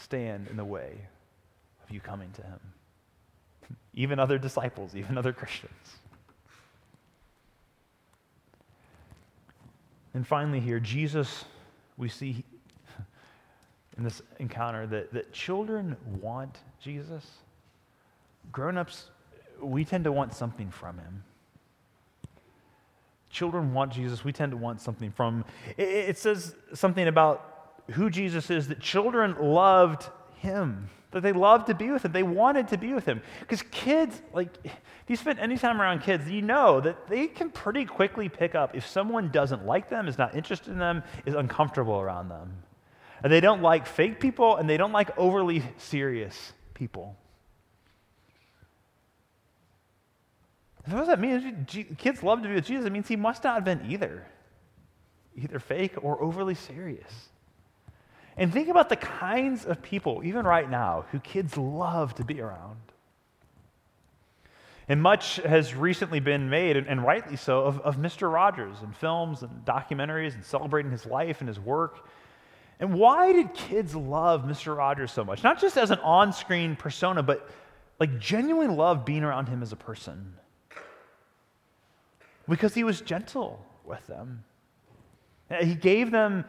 stand 0.03 0.47
in 0.49 0.57
the 0.57 0.65
way 0.65 0.93
of 1.83 1.93
you 1.93 2.01
coming 2.01 2.31
to 2.33 2.43
him. 2.43 2.61
Even 3.95 4.19
other 4.19 4.39
disciples, 4.39 4.95
even 4.95 5.19
other 5.19 5.33
Christians. 5.33 5.73
And 10.15 10.27
finally, 10.27 10.61
here, 10.61 10.81
Jesus, 10.81 11.45
we 11.97 12.09
see 12.09 12.45
in 13.97 14.05
this 14.05 14.23
encounter 14.39 14.87
that, 14.87 15.13
that 15.13 15.33
children 15.33 15.97
want 16.21 16.59
Jesus. 16.81 17.27
Grown 18.51 18.77
ups, 18.79 19.11
we 19.61 19.85
tend 19.85 20.05
to 20.05 20.13
want 20.13 20.35
something 20.35 20.71
from 20.71 20.99
him. 20.99 21.23
Children 23.29 23.75
want 23.75 23.93
Jesus. 23.93 24.25
We 24.25 24.33
tend 24.33 24.51
to 24.53 24.57
want 24.57 24.81
something 24.81 25.13
from 25.13 25.45
it, 25.77 25.87
it 25.87 26.19
says 26.19 26.55
something 26.75 27.07
about 27.07 27.83
who 27.93 28.11
Jesus 28.11 28.51
is 28.51 28.69
that 28.69 28.81
children 28.81 29.37
loved 29.41 30.09
him, 30.41 30.89
that 31.11 31.23
they 31.23 31.33
loved 31.33 31.67
to 31.67 31.75
be 31.75 31.91
with 31.91 32.05
him. 32.05 32.13
They 32.13 32.23
wanted 32.23 32.69
to 32.69 32.79
be 32.79 32.95
with 32.95 33.05
him. 33.05 33.21
Because 33.41 33.63
kids, 33.71 34.21
like, 34.33 34.49
if 34.65 34.73
you 35.07 35.17
spend 35.17 35.39
any 35.39 35.59
time 35.59 35.81
around 35.81 36.01
kids, 36.01 36.29
you 36.31 36.41
know 36.41 36.81
that 36.81 37.09
they 37.09 37.27
can 37.27 37.51
pretty 37.51 37.85
quickly 37.85 38.29
pick 38.29 38.55
up 38.55 38.75
if 38.75 38.87
someone 38.87 39.31
doesn't 39.31 39.67
like 39.67 39.91
them, 39.91 40.09
is 40.09 40.17
not 40.17 40.35
interested 40.35 40.71
in 40.73 40.79
them, 40.79 41.03
is 41.27 41.35
uncomfortable 41.35 42.01
around 42.01 42.29
them. 42.29 42.63
And 43.23 43.31
they 43.31 43.41
don't 43.41 43.61
like 43.61 43.87
fake 43.87 44.19
people, 44.19 44.57
and 44.57 44.69
they 44.69 44.79
don't 44.79 44.93
like 44.93 45.17
overly 45.19 45.63
serious 45.77 46.53
people. 46.73 47.17
what 50.87 51.01
does 51.01 51.09
that 51.09 51.21
mean? 51.21 51.67
Kids 51.99 52.23
love 52.23 52.43
to 52.43 52.49
be 52.49 52.55
with 52.55 52.65
Jesus. 52.65 52.87
It 52.87 52.93
means 52.93 53.07
he 53.07 53.17
must 53.17 53.45
not 53.45 53.55
have 53.55 53.65
been 53.65 53.85
either, 53.89 54.27
either 55.37 55.59
fake 55.59 56.03
or 56.03 56.21
overly 56.23 56.55
serious. 56.55 57.29
And 58.41 58.51
think 58.51 58.69
about 58.69 58.89
the 58.89 58.97
kinds 58.97 59.67
of 59.67 59.83
people, 59.83 60.23
even 60.25 60.47
right 60.47 60.69
now, 60.69 61.05
who 61.13 61.21
kids 61.21 61.59
love 61.59 62.15
to 62.15 62.25
be 62.25 62.41
around. 62.41 62.81
And 64.89 65.03
much 65.03 65.37
has 65.37 65.75
recently 65.75 66.21
been 66.21 66.49
made, 66.49 66.79
and, 66.79 67.05
rightly 67.05 67.37
so, 67.37 67.61
of, 67.61 67.81
of 67.81 67.99
Mr. 67.99 68.33
Rogers 68.33 68.79
in 68.83 68.93
films 68.93 69.43
and 69.43 69.63
documentaries 69.67 70.35
and 70.35 70.43
celebrating 70.43 70.91
his 70.91 71.05
life 71.05 71.41
and 71.41 71.49
his 71.49 71.61
work. 71.61 72.09
And 72.81 72.95
why 72.95 73.35
did 73.35 73.53
kids 73.53 73.95
love 73.95 74.45
Mr. 74.45 74.75
Rogers 74.75 75.13
so 75.13 75.23
much? 75.23 75.45
Not 75.45 75.61
just 75.61 75.77
as 75.77 75.91
an 75.91 75.99
on 75.99 76.33
screen 76.33 76.77
persona, 76.77 77.23
but 77.23 77.47
like 78.01 78.19
genuinely 78.19 78.75
love 78.75 79.05
being 79.05 79.23
around 79.23 79.51
him 79.51 79.61
as 79.61 79.73
a 79.73 79.77
person 79.77 80.35
because 82.49 82.73
he 82.73 82.85
was 82.85 83.03
gentle 83.03 83.63
with 83.85 84.05
them. 84.07 84.45
He 85.61 85.75
gave 85.75 86.11
them 86.11 86.47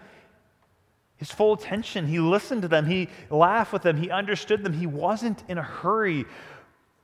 his 1.21 1.29
full 1.29 1.53
attention. 1.53 2.07
He 2.07 2.17
listened 2.17 2.63
to 2.63 2.67
them. 2.67 2.87
He 2.87 3.07
laughed 3.29 3.71
with 3.71 3.83
them. 3.83 3.95
He 3.95 4.09
understood 4.09 4.63
them. 4.63 4.73
He 4.73 4.87
wasn't 4.87 5.43
in 5.47 5.59
a 5.59 5.61
hurry 5.61 6.25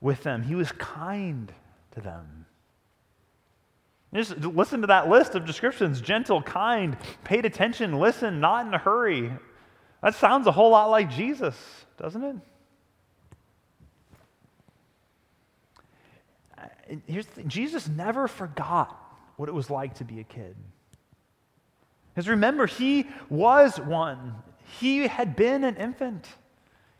with 0.01 0.23
them. 0.23 0.41
He 0.41 0.55
was 0.55 0.71
kind 0.71 1.53
to 1.91 2.01
them. 2.01 2.47
Just 4.11 4.35
listen 4.39 4.81
to 4.81 4.87
that 4.87 5.07
list 5.07 5.35
of 5.35 5.45
descriptions 5.45 6.01
gentle, 6.01 6.41
kind, 6.41 6.97
paid 7.25 7.45
attention, 7.45 7.99
listen, 7.99 8.39
not 8.39 8.65
in 8.65 8.73
a 8.73 8.79
hurry. 8.79 9.31
That 10.01 10.15
sounds 10.15 10.47
a 10.47 10.51
whole 10.51 10.71
lot 10.71 10.89
like 10.89 11.11
Jesus, 11.11 11.55
doesn't 11.99 12.23
it? 12.23 12.35
Uh, 16.57 16.95
here's 17.05 17.27
the 17.27 17.33
thing 17.33 17.49
Jesus 17.49 17.87
never 17.87 18.27
forgot 18.27 18.99
what 19.35 19.47
it 19.47 19.53
was 19.53 19.69
like 19.69 19.93
to 19.95 20.03
be 20.03 20.19
a 20.19 20.23
kid. 20.23 20.55
Because 22.17 22.29
remember, 22.29 22.65
he 22.65 23.05
was 23.29 23.79
one. 23.79 24.33
He 24.79 25.05
had 25.05 25.35
been 25.35 25.63
an 25.63 25.75
infant. 25.75 26.27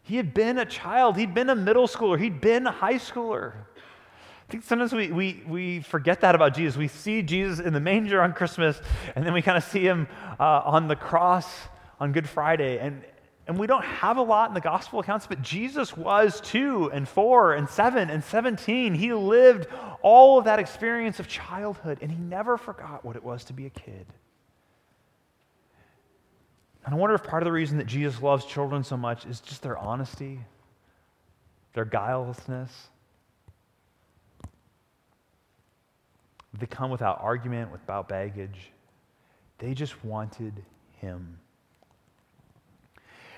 He 0.04 0.16
had 0.16 0.32
been 0.32 0.60
a 0.60 0.66
child. 0.66 1.18
He'd 1.18 1.34
been 1.34 1.50
a 1.50 1.56
middle 1.56 1.88
schooler. 1.88 2.20
He'd 2.20 2.40
been 2.40 2.68
a 2.68 2.72
high 2.72 3.00
schooler. 3.00 3.54
I 3.56 4.52
think 4.52 4.64
sometimes 4.64 4.94
we, 4.94 5.12
we, 5.12 5.44
we 5.48 5.80
forget 5.80 6.22
that 6.22 6.36
about 6.36 6.54
Jesus. 6.54 6.78
We 6.78 6.88
see 6.88 7.24
Jesus 7.24 7.58
in 7.60 7.74
the 7.74 7.80
manger 7.80 8.22
on 8.22 8.32
Christmas, 8.32 8.80
and 9.16 9.26
then 9.26 9.34
we 9.34 9.42
kind 9.42 9.58
of 9.58 9.64
see 9.64 9.82
him 9.82 10.08
uh, 10.40 10.62
on 10.64 10.88
the 10.88 10.96
cross 10.96 11.52
on 12.00 12.12
Good 12.12 12.30
Friday. 12.30 12.78
And, 12.78 13.02
and 13.48 13.58
we 13.58 13.66
don't 13.66 13.86
have 13.86 14.18
a 14.18 14.22
lot 14.22 14.50
in 14.50 14.54
the 14.54 14.62
gospel 14.62 15.00
accounts, 15.00 15.26
but 15.26 15.42
Jesus 15.42 15.98
was 15.98 16.40
two 16.42 16.92
and 16.94 17.10
four 17.10 17.56
and 17.56 17.68
seven 17.68 18.12
and 18.12 18.24
17. 18.24 18.94
He 18.94 19.14
lived 19.14 19.66
all 20.04 20.38
of 20.38 20.46
that 20.46 20.60
experience 20.60 21.20
of 21.20 21.28
childhood, 21.28 21.98
and 22.04 22.12
he 22.12 22.20
never 22.20 22.56
forgot 22.56 23.04
what 23.04 23.16
it 23.16 23.24
was 23.24 23.46
to 23.46 23.54
be 23.54 23.66
a 23.66 23.72
kid. 23.72 24.06
And 26.88 26.96
I 26.96 26.98
wonder 27.00 27.16
if 27.16 27.24
part 27.24 27.44
of 27.44 27.46
the 27.46 27.52
reason 27.52 27.80
that 27.80 27.88
Jesus 27.88 28.22
loves 28.22 28.46
children 28.46 28.82
so 28.82 28.96
much 28.96 29.26
is 29.26 29.42
just 29.42 29.62
their 29.62 29.78
honesty, 29.78 30.40
their 31.74 31.84
guilelessness. 31.84 32.72
They 36.58 36.66
come 36.66 36.90
without 36.90 37.20
argument, 37.22 37.74
without 37.74 38.08
baggage. 38.08 38.72
They 39.58 39.74
just 39.74 40.02
wanted 40.06 40.64
him. 41.02 41.40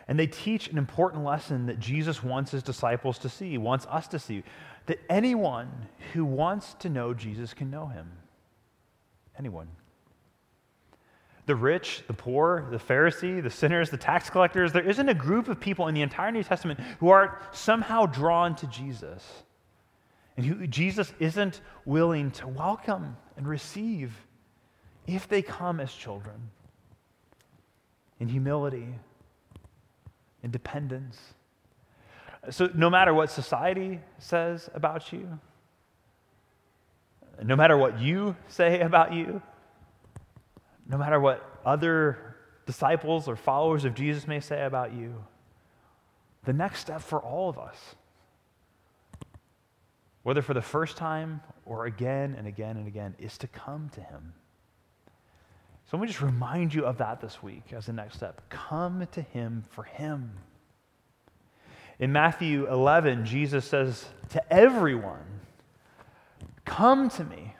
And 0.07 0.19
they 0.19 0.27
teach 0.27 0.67
an 0.67 0.77
important 0.77 1.23
lesson 1.23 1.65
that 1.65 1.79
Jesus 1.79 2.23
wants 2.23 2.51
his 2.51 2.61
disciples 2.61 3.17
to 3.17 3.29
see, 3.29 3.57
wants 3.57 3.87
us 3.87 4.07
to 4.09 4.19
see 4.19 4.43
that 4.85 4.99
anyone 5.09 5.87
who 6.13 6.23
wants 6.23 6.75
to 6.75 6.89
know 6.89 7.15
Jesus 7.15 7.55
can 7.55 7.71
know 7.71 7.87
him. 7.87 8.11
Anyone. 9.39 9.69
The 11.49 11.55
rich, 11.55 12.03
the 12.05 12.13
poor, 12.13 12.67
the 12.69 12.77
Pharisee, 12.77 13.41
the 13.41 13.49
sinners, 13.49 13.89
the 13.89 13.97
tax 13.97 14.29
collectors, 14.29 14.71
there 14.71 14.87
isn't 14.87 15.09
a 15.09 15.15
group 15.15 15.47
of 15.47 15.59
people 15.59 15.87
in 15.87 15.95
the 15.95 16.03
entire 16.03 16.31
New 16.31 16.43
Testament 16.43 16.79
who 16.99 17.09
are 17.09 17.41
somehow 17.51 18.05
drawn 18.05 18.55
to 18.57 18.67
Jesus 18.67 19.25
and 20.37 20.45
who 20.45 20.67
Jesus 20.67 21.11
isn't 21.17 21.61
willing 21.85 22.29
to 22.33 22.47
welcome 22.47 23.17
and 23.35 23.47
receive 23.47 24.13
if 25.07 25.27
they 25.27 25.41
come 25.41 25.79
as 25.79 25.91
children 25.91 26.51
in 28.19 28.27
humility 28.27 28.89
in 30.43 30.51
dependence. 30.51 31.19
So, 32.51 32.69
no 32.75 32.91
matter 32.91 33.11
what 33.11 33.31
society 33.31 34.01
says 34.19 34.69
about 34.75 35.11
you, 35.11 35.39
no 37.43 37.55
matter 37.55 37.75
what 37.75 37.99
you 37.99 38.35
say 38.49 38.81
about 38.81 39.13
you, 39.13 39.41
no 40.89 40.97
matter 40.97 41.19
what 41.19 41.61
other 41.65 42.35
disciples 42.65 43.27
or 43.27 43.35
followers 43.35 43.85
of 43.85 43.93
Jesus 43.93 44.27
may 44.27 44.41
say 44.41 44.65
about 44.65 44.93
you, 44.93 45.23
the 46.43 46.53
next 46.53 46.79
step 46.79 47.01
for 47.01 47.19
all 47.19 47.49
of 47.49 47.57
us, 47.57 47.77
whether 50.23 50.41
for 50.41 50.53
the 50.53 50.61
first 50.61 50.97
time 50.97 51.41
or 51.65 51.85
again 51.85 52.35
and 52.37 52.47
again 52.47 52.75
and 52.75 52.87
again, 52.87 53.15
is 53.19 53.37
to 53.37 53.47
come 53.47 53.89
to 53.93 54.01
Him. 54.01 54.33
So 55.89 55.97
let 55.97 56.01
me 56.01 56.07
just 56.07 56.21
remind 56.21 56.71
you 56.71 56.85
of 56.85 56.99
that 56.99 57.19
this 57.19 57.41
week 57.41 57.73
as 57.73 57.87
the 57.87 57.93
next 57.93 58.17
step. 58.17 58.47
Come 58.49 59.07
to 59.11 59.23
him 59.23 59.63
for 59.71 59.83
him. 59.83 60.33
In 61.97 62.11
Matthew 62.11 62.71
11, 62.71 63.25
Jesus 63.25 63.65
says 63.65 64.05
to 64.29 64.53
everyone, 64.53 65.41
Come 66.63 67.09
to 67.09 67.23
me. 67.23 67.55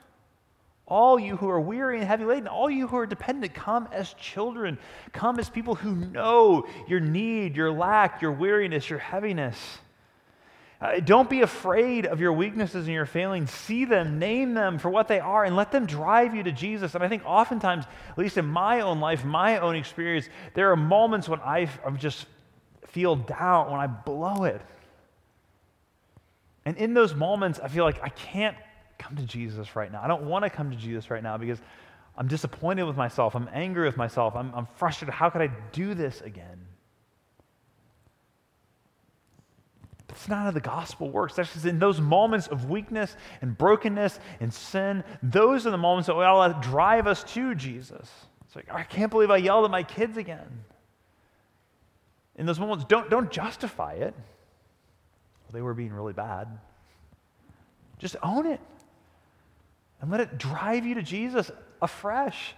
All 0.90 1.20
you 1.20 1.36
who 1.36 1.48
are 1.48 1.60
weary 1.60 1.98
and 1.98 2.06
heavy 2.06 2.24
laden, 2.24 2.48
all 2.48 2.68
you 2.68 2.88
who 2.88 2.96
are 2.96 3.06
dependent, 3.06 3.54
come 3.54 3.88
as 3.92 4.12
children. 4.14 4.76
Come 5.12 5.38
as 5.38 5.48
people 5.48 5.76
who 5.76 5.94
know 5.94 6.66
your 6.88 6.98
need, 6.98 7.54
your 7.56 7.70
lack, 7.70 8.20
your 8.20 8.32
weariness, 8.32 8.90
your 8.90 8.98
heaviness. 8.98 9.56
Uh, 10.80 10.98
don't 10.98 11.30
be 11.30 11.42
afraid 11.42 12.06
of 12.06 12.20
your 12.20 12.32
weaknesses 12.32 12.86
and 12.86 12.94
your 12.94 13.06
failings. 13.06 13.50
See 13.50 13.84
them, 13.84 14.18
name 14.18 14.54
them 14.54 14.78
for 14.78 14.90
what 14.90 15.08
they 15.08 15.20
are, 15.20 15.44
and 15.44 15.54
let 15.54 15.70
them 15.70 15.86
drive 15.86 16.34
you 16.34 16.42
to 16.42 16.52
Jesus. 16.52 16.94
And 16.94 17.04
I 17.04 17.08
think 17.08 17.22
oftentimes, 17.24 17.84
at 18.08 18.18
least 18.18 18.36
in 18.36 18.46
my 18.46 18.80
own 18.80 18.98
life, 18.98 19.24
my 19.24 19.58
own 19.58 19.76
experience, 19.76 20.28
there 20.54 20.72
are 20.72 20.76
moments 20.76 21.28
when 21.28 21.40
I 21.40 21.68
just 21.98 22.26
feel 22.88 23.14
down, 23.14 23.70
when 23.70 23.80
I 23.80 23.86
blow 23.86 24.44
it. 24.44 24.60
And 26.64 26.76
in 26.78 26.94
those 26.94 27.14
moments, 27.14 27.60
I 27.62 27.68
feel 27.68 27.84
like 27.84 28.02
I 28.02 28.08
can't 28.08 28.56
come 29.00 29.16
to 29.16 29.24
Jesus 29.24 29.74
right 29.74 29.90
now. 29.90 30.02
I 30.02 30.08
don't 30.08 30.24
want 30.24 30.44
to 30.44 30.50
come 30.50 30.70
to 30.70 30.76
Jesus 30.76 31.10
right 31.10 31.22
now 31.22 31.36
because 31.36 31.58
I'm 32.16 32.28
disappointed 32.28 32.84
with 32.84 32.96
myself. 32.96 33.34
I'm 33.34 33.48
angry 33.52 33.86
with 33.86 33.96
myself. 33.96 34.36
I'm, 34.36 34.52
I'm 34.54 34.66
frustrated. 34.76 35.14
How 35.14 35.30
could 35.30 35.42
I 35.42 35.50
do 35.72 35.94
this 35.94 36.20
again? 36.20 36.66
It's 40.10 40.28
not 40.28 40.44
how 40.44 40.50
the 40.50 40.60
gospel 40.60 41.08
works. 41.08 41.34
That's 41.34 41.52
just 41.52 41.64
in 41.64 41.78
those 41.78 42.00
moments 42.00 42.48
of 42.48 42.68
weakness 42.68 43.16
and 43.40 43.56
brokenness 43.56 44.18
and 44.40 44.52
sin, 44.52 45.02
those 45.22 45.66
are 45.66 45.70
the 45.70 45.78
moments 45.78 46.08
that 46.08 46.16
we 46.16 46.24
all 46.24 46.52
drive 46.60 47.06
us 47.06 47.24
to 47.32 47.54
Jesus. 47.54 48.10
It's 48.44 48.56
like, 48.56 48.70
I 48.70 48.82
can't 48.82 49.10
believe 49.10 49.30
I 49.30 49.38
yelled 49.38 49.64
at 49.64 49.70
my 49.70 49.82
kids 49.82 50.16
again. 50.18 50.64
In 52.36 52.44
those 52.44 52.58
moments, 52.58 52.84
don't, 52.86 53.08
don't 53.08 53.30
justify 53.30 53.92
it. 53.94 54.14
Well, 54.14 55.52
they 55.52 55.62
were 55.62 55.74
being 55.74 55.92
really 55.92 56.12
bad. 56.12 56.48
Just 57.98 58.16
own 58.22 58.46
it 58.46 58.60
and 60.00 60.10
let 60.10 60.20
it 60.20 60.38
drive 60.38 60.86
you 60.86 60.94
to 60.94 61.02
Jesus 61.02 61.50
afresh. 61.82 62.54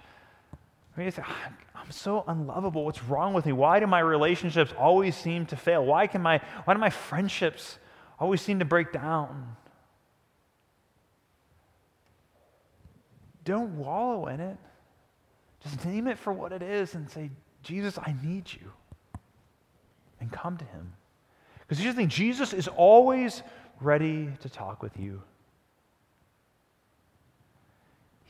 I 0.97 1.01
mean, 1.01 1.13
ah, 1.19 1.49
I'm 1.75 1.91
so 1.91 2.25
unlovable. 2.27 2.85
What's 2.85 3.03
wrong 3.03 3.35
with 3.35 3.47
me? 3.47 3.53
Why 3.53 3.81
do 3.81 3.87
my 3.87 4.01
relationships 4.01 4.73
always 4.79 5.17
seem 5.17 5.47
to 5.47 5.57
fail? 5.57 5.85
Why, 5.85 6.07
can 6.07 6.23
my, 6.23 6.41
why 6.65 6.75
do 6.75 6.81
my 6.81 6.91
friendships 6.91 7.79
always 8.21 8.41
seem 8.41 8.59
to 8.61 8.65
break 8.65 8.93
down? 8.93 9.57
Don't 13.45 13.77
wallow 13.77 14.27
in 14.27 14.41
it. 14.41 14.57
Just 15.63 15.85
name 15.85 16.07
it 16.07 16.19
for 16.19 16.33
what 16.33 16.53
it 16.53 16.63
is 16.63 16.95
and 16.95 17.11
say, 17.11 17.31
Jesus, 17.63 17.99
I 17.99 18.15
need 18.23 18.53
you. 18.53 18.73
And 20.21 20.31
come 20.31 20.57
to 20.57 20.65
him. 20.65 20.93
Because 21.61 21.79
here's 21.79 21.95
the 21.95 22.01
thing 22.01 22.09
Jesus 22.09 22.53
is 22.53 22.69
always 22.69 23.43
ready 23.81 24.31
to 24.41 24.49
talk 24.49 24.83
with 24.83 24.97
you. 24.99 25.23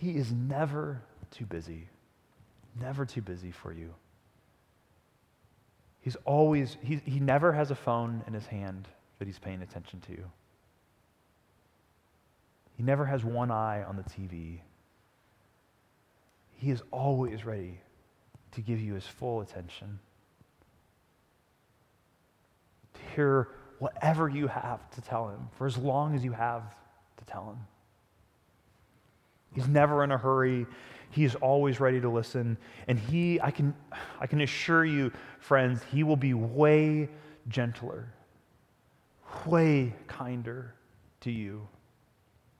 He 0.03 0.17
is 0.17 0.33
never 0.33 1.01
too 1.31 1.47
busy, 1.47 1.87
never 2.81 3.07
too 3.07 3.23
busy 3.23 3.53
for 3.53 3.73
you. 3.73 3.95
He's 6.01 6.17
always, 6.25 6.77
he, 6.83 6.97
he 7.05 7.21
never 7.21 7.53
has 7.53 7.71
a 7.71 7.77
phone 7.77 8.25
in 8.27 8.33
his 8.33 8.45
hand 8.45 8.89
that 9.21 9.29
he's 9.29 9.39
paying 9.39 9.63
attention 9.63 10.01
to. 10.01 10.17
He 12.77 12.83
never 12.83 13.05
has 13.05 13.23
one 13.23 13.53
eye 13.53 13.85
on 13.85 13.95
the 13.95 14.03
TV. 14.03 14.59
He 16.57 16.73
is 16.73 16.83
always 16.91 17.45
ready 17.45 17.79
to 18.57 18.61
give 18.61 18.81
you 18.81 18.95
his 18.95 19.07
full 19.07 19.41
attention. 19.41 20.01
To 22.95 23.01
hear 23.15 23.49
whatever 23.79 24.29
you 24.29 24.49
have 24.49 24.91
to 24.97 25.01
tell 25.01 25.29
him 25.29 25.49
for 25.57 25.65
as 25.69 25.79
long 25.79 26.17
as 26.17 26.25
you 26.25 26.33
have 26.33 26.65
to 27.19 27.25
tell 27.25 27.45
him. 27.51 27.59
He's 29.53 29.69
never 29.69 30.03
in 30.05 30.11
a 30.11 30.19
hurry. 30.19 30.67
He 31.11 31.25
is 31.25 31.35
always 31.37 31.79
ready 31.79 32.01
to 32.01 32.09
listen. 32.09 32.57
And 32.89 32.99
he, 32.99 33.41
I 33.41 33.51
can, 33.51 33.75
I 34.19 34.27
can 34.27 34.41
assure 34.41 34.85
you, 34.85 35.13
friends, 35.41 35.81
he 35.91 36.03
will 36.03 36.17
be 36.17 36.35
way 36.35 37.09
gentler, 37.49 38.09
way 39.47 39.95
kinder 40.07 40.75
to 41.21 41.31
you 41.31 41.67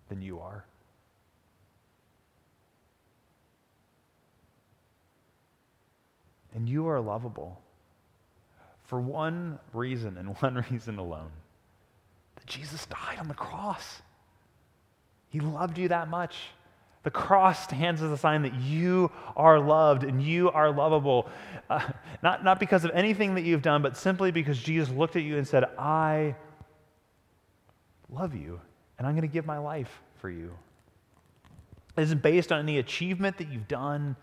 than 0.09 0.21
you 0.21 0.41
are. 0.41 0.65
And 6.55 6.69
you 6.69 6.87
are 6.89 7.01
lovable 7.01 7.63
for 8.85 9.01
one 9.01 9.59
reason 9.73 10.19
and 10.19 10.29
one 10.43 10.65
reason 10.71 10.99
alone 10.99 11.31
that 12.35 12.47
Jesus 12.47 12.85
died 12.87 13.19
on 13.19 13.29
the 13.29 13.35
cross. 13.35 14.03
He 15.31 15.41
loved 15.41 15.79
you 15.79 15.89
that 15.89 16.09
much. 16.09 16.37
The 17.03 17.11
cross 17.11 17.65
stands 17.65 18.01
as 18.01 18.13
a 18.13 18.17
sign 18.17 18.43
that 18.43 18.55
you 18.55 19.11
are 19.37 19.59
loved 19.59 20.05
and 20.05 20.23
you 20.23 20.51
are 20.51 20.71
lovable. 20.71 21.29
Uh, 21.69 21.89
not, 22.23 22.45
not 22.45 22.61
because 22.61 22.85
of 22.85 22.93
anything 22.95 23.35
that 23.35 23.43
you've 23.43 23.63
done, 23.63 23.83
but 23.83 23.97
simply 23.97 24.31
because 24.31 24.59
Jesus 24.59 24.89
looked 24.91 25.17
at 25.17 25.23
you 25.23 25.37
and 25.37 25.47
said, 25.47 25.65
I 25.79 26.37
love 28.09 28.35
you 28.35 28.61
and 28.99 29.07
I'm 29.07 29.15
going 29.15 29.29
to 29.29 29.33
give 29.33 29.47
my 29.47 29.59
life 29.59 30.01
for 30.21 30.31
you. 30.31 30.53
It 31.97 32.03
isn't 32.03 32.23
based 32.23 32.53
on 32.53 32.61
any 32.61 32.79
achievement 32.79 33.39
that 33.39 33.49
you've 33.49 33.69
done, 33.69 34.15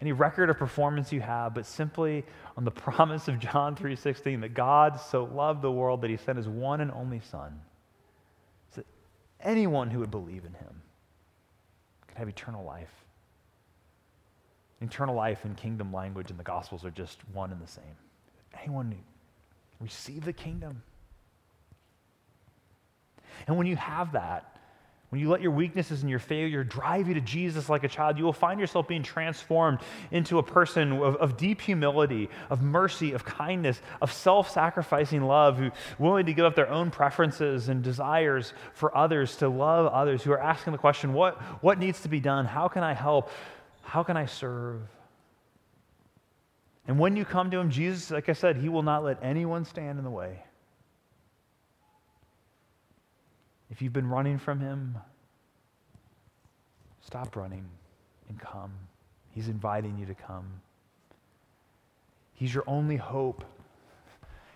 any 0.00 0.12
record 0.12 0.48
of 0.48 0.58
performance 0.58 1.12
you 1.12 1.20
have, 1.20 1.54
but 1.54 1.66
simply 1.66 2.24
on 2.56 2.64
the 2.64 2.70
promise 2.70 3.26
of 3.26 3.40
John 3.40 3.74
3:16 3.74 4.40
that 4.42 4.54
God 4.54 5.00
so 5.00 5.24
loved 5.24 5.60
the 5.60 5.72
world 5.72 6.02
that 6.02 6.10
he 6.10 6.16
sent 6.16 6.38
his 6.38 6.48
one 6.48 6.80
and 6.80 6.90
only 6.92 7.20
son. 7.20 7.60
So 8.74 8.82
anyone 9.40 9.90
who 9.90 9.98
would 9.98 10.10
believe 10.10 10.44
in 10.44 10.54
him 10.54 10.82
have 12.14 12.28
eternal 12.28 12.64
life. 12.64 12.92
Eternal 14.80 15.14
life 15.14 15.44
and 15.44 15.56
kingdom 15.56 15.92
language 15.92 16.30
in 16.30 16.36
the 16.36 16.42
Gospels 16.42 16.84
are 16.84 16.90
just 16.90 17.18
one 17.32 17.52
and 17.52 17.60
the 17.60 17.66
same. 17.66 17.84
Anyone 18.62 18.96
receive 19.78 20.24
the 20.24 20.32
kingdom. 20.32 20.82
And 23.46 23.56
when 23.56 23.66
you 23.66 23.76
have 23.76 24.12
that, 24.12 24.59
when 25.10 25.20
you 25.20 25.28
let 25.28 25.40
your 25.40 25.50
weaknesses 25.50 26.02
and 26.02 26.08
your 26.10 26.20
failure 26.20 26.62
drive 26.62 27.08
you 27.08 27.14
to 27.14 27.20
Jesus 27.20 27.68
like 27.68 27.82
a 27.82 27.88
child, 27.88 28.16
you 28.16 28.24
will 28.24 28.32
find 28.32 28.60
yourself 28.60 28.86
being 28.86 29.02
transformed 29.02 29.80
into 30.12 30.38
a 30.38 30.42
person 30.42 30.92
of, 30.92 31.16
of 31.16 31.36
deep 31.36 31.60
humility, 31.60 32.30
of 32.48 32.62
mercy, 32.62 33.12
of 33.12 33.24
kindness, 33.24 33.82
of 34.00 34.12
self 34.12 34.50
sacrificing 34.50 35.22
love, 35.22 35.58
who 35.58 35.72
willing 35.98 36.26
to 36.26 36.32
give 36.32 36.44
up 36.44 36.54
their 36.54 36.70
own 36.70 36.92
preferences 36.92 37.68
and 37.68 37.82
desires 37.82 38.54
for 38.72 38.96
others, 38.96 39.34
to 39.36 39.48
love 39.48 39.92
others, 39.92 40.22
who 40.22 40.30
are 40.30 40.40
asking 40.40 40.72
the 40.72 40.78
question, 40.78 41.12
what, 41.12 41.40
what 41.60 41.80
needs 41.80 42.00
to 42.02 42.08
be 42.08 42.20
done? 42.20 42.46
How 42.46 42.68
can 42.68 42.84
I 42.84 42.94
help? 42.94 43.30
How 43.82 44.04
can 44.04 44.16
I 44.16 44.26
serve? 44.26 44.80
And 46.86 47.00
when 47.00 47.16
you 47.16 47.24
come 47.24 47.50
to 47.50 47.58
him, 47.58 47.70
Jesus, 47.70 48.12
like 48.12 48.28
I 48.28 48.32
said, 48.32 48.56
he 48.56 48.68
will 48.68 48.84
not 48.84 49.02
let 49.02 49.18
anyone 49.24 49.64
stand 49.64 49.98
in 49.98 50.04
the 50.04 50.10
way. 50.10 50.44
If 53.70 53.80
you've 53.80 53.92
been 53.92 54.08
running 54.08 54.38
from 54.38 54.60
him, 54.60 54.98
stop 57.00 57.36
running 57.36 57.66
and 58.28 58.38
come. 58.38 58.72
He's 59.30 59.48
inviting 59.48 59.96
you 59.98 60.06
to 60.06 60.14
come. 60.14 60.60
He's 62.34 62.52
your 62.52 62.64
only 62.66 62.96
hope. 62.96 63.44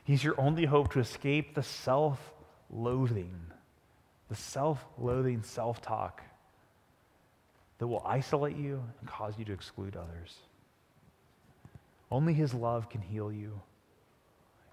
He's 0.02 0.24
your 0.24 0.38
only 0.38 0.64
hope 0.64 0.92
to 0.92 1.00
escape 1.00 1.54
the 1.54 1.62
self 1.62 2.32
loathing, 2.70 3.40
the 4.28 4.34
self 4.34 4.84
loathing 4.98 5.42
self 5.42 5.80
talk 5.80 6.22
that 7.78 7.86
will 7.86 8.02
isolate 8.04 8.56
you 8.56 8.82
and 9.00 9.08
cause 9.08 9.34
you 9.38 9.44
to 9.44 9.52
exclude 9.52 9.96
others. 9.96 10.34
Only 12.10 12.34
His 12.34 12.52
love 12.52 12.88
can 12.88 13.00
heal 13.00 13.32
you, 13.32 13.60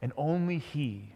and 0.01 0.13
only 0.17 0.58
He 0.58 1.13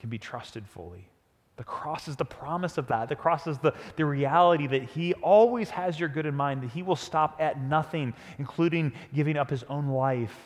can 0.00 0.10
be 0.10 0.18
trusted 0.18 0.66
fully. 0.66 1.08
The 1.56 1.64
cross 1.64 2.06
is 2.06 2.16
the 2.16 2.24
promise 2.24 2.76
of 2.76 2.86
that. 2.88 3.08
The 3.08 3.16
cross 3.16 3.46
is 3.46 3.58
the, 3.58 3.72
the 3.96 4.04
reality 4.04 4.66
that 4.66 4.82
He 4.82 5.14
always 5.14 5.70
has 5.70 5.98
your 5.98 6.10
good 6.10 6.26
in 6.26 6.34
mind, 6.34 6.62
that 6.62 6.70
He 6.70 6.82
will 6.82 6.96
stop 6.96 7.36
at 7.40 7.60
nothing, 7.60 8.12
including 8.38 8.92
giving 9.14 9.36
up 9.36 9.48
His 9.48 9.64
own 9.64 9.88
life 9.88 10.36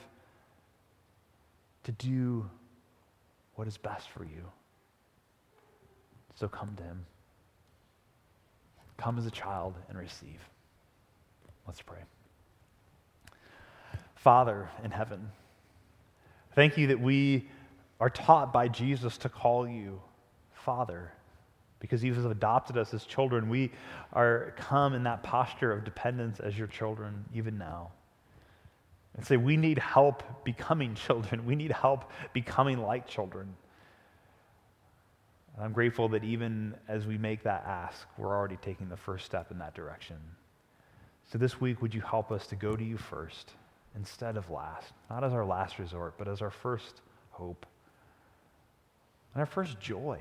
to 1.84 1.92
do 1.92 2.48
what 3.56 3.66
is 3.66 3.76
best 3.76 4.08
for 4.10 4.24
you. 4.24 4.46
So 6.36 6.46
come 6.46 6.74
to 6.76 6.82
Him. 6.82 7.04
Come 8.96 9.18
as 9.18 9.26
a 9.26 9.30
child 9.30 9.74
and 9.88 9.98
receive. 9.98 10.40
Let's 11.66 11.82
pray. 11.82 11.98
Father 14.14 14.68
in 14.84 14.90
heaven, 14.90 15.30
thank 16.54 16.76
you 16.76 16.88
that 16.88 17.00
we 17.00 17.48
are 17.98 18.10
taught 18.10 18.52
by 18.52 18.68
Jesus 18.68 19.18
to 19.18 19.28
call 19.28 19.66
you 19.66 20.00
Father. 20.64 21.12
Because 21.78 22.04
you 22.04 22.12
have 22.12 22.26
adopted 22.26 22.76
us 22.76 22.92
as 22.92 23.04
children, 23.04 23.48
we 23.48 23.72
are 24.12 24.52
come 24.56 24.94
in 24.94 25.04
that 25.04 25.22
posture 25.22 25.72
of 25.72 25.84
dependence 25.84 26.38
as 26.40 26.56
your 26.58 26.66
children, 26.66 27.24
even 27.34 27.56
now. 27.56 27.92
And 29.16 29.26
say, 29.26 29.36
we 29.36 29.56
need 29.56 29.78
help 29.78 30.44
becoming 30.44 30.94
children. 30.94 31.46
We 31.46 31.56
need 31.56 31.72
help 31.72 32.10
becoming 32.32 32.78
like 32.78 33.06
children. 33.06 33.54
And 35.56 35.64
I'm 35.64 35.72
grateful 35.72 36.08
that 36.10 36.22
even 36.22 36.74
as 36.86 37.06
we 37.06 37.18
make 37.18 37.42
that 37.42 37.64
ask, 37.66 38.06
we're 38.18 38.36
already 38.36 38.56
taking 38.56 38.88
the 38.88 38.96
first 38.96 39.24
step 39.26 39.50
in 39.50 39.58
that 39.58 39.74
direction. 39.74 40.16
So 41.32 41.38
this 41.38 41.60
week, 41.60 41.80
would 41.82 41.94
you 41.94 42.00
help 42.00 42.30
us 42.30 42.46
to 42.48 42.56
go 42.56 42.76
to 42.76 42.84
you 42.84 42.96
first 42.96 43.52
instead 43.96 44.36
of 44.36 44.50
last? 44.50 44.92
Not 45.08 45.24
as 45.24 45.32
our 45.32 45.44
last 45.44 45.78
resort, 45.78 46.14
but 46.18 46.28
as 46.28 46.42
our 46.42 46.50
first 46.50 47.00
hope 47.30 47.66
and 49.34 49.40
our 49.40 49.46
first 49.46 49.80
joy 49.80 50.20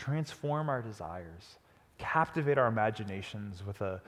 transform 0.00 0.70
our 0.70 0.80
desires, 0.80 1.58
captivate 1.98 2.56
our 2.56 2.68
imaginations 2.68 3.62
with 3.66 3.80
a, 3.82 4.00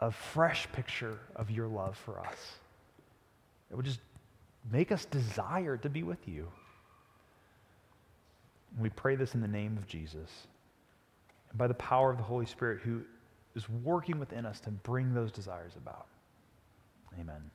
a 0.00 0.10
fresh 0.10 0.70
picture 0.72 1.18
of 1.36 1.50
your 1.50 1.66
love 1.66 1.96
for 1.96 2.20
us. 2.20 2.36
It 3.70 3.76
would 3.76 3.86
just 3.86 4.00
make 4.70 4.92
us 4.92 5.06
desire 5.06 5.78
to 5.78 5.88
be 5.88 6.02
with 6.02 6.28
you. 6.28 6.48
We 8.78 8.90
pray 8.90 9.16
this 9.16 9.34
in 9.34 9.40
the 9.40 9.48
name 9.48 9.78
of 9.78 9.86
Jesus 9.86 10.30
and 11.48 11.58
by 11.58 11.66
the 11.66 11.74
power 11.74 12.10
of 12.10 12.18
the 12.18 12.24
Holy 12.24 12.46
Spirit 12.46 12.80
who 12.82 13.00
is 13.56 13.68
working 13.70 14.18
within 14.18 14.44
us 14.44 14.60
to 14.60 14.70
bring 14.70 15.14
those 15.14 15.32
desires 15.32 15.72
about. 15.76 16.06
Amen. 17.18 17.50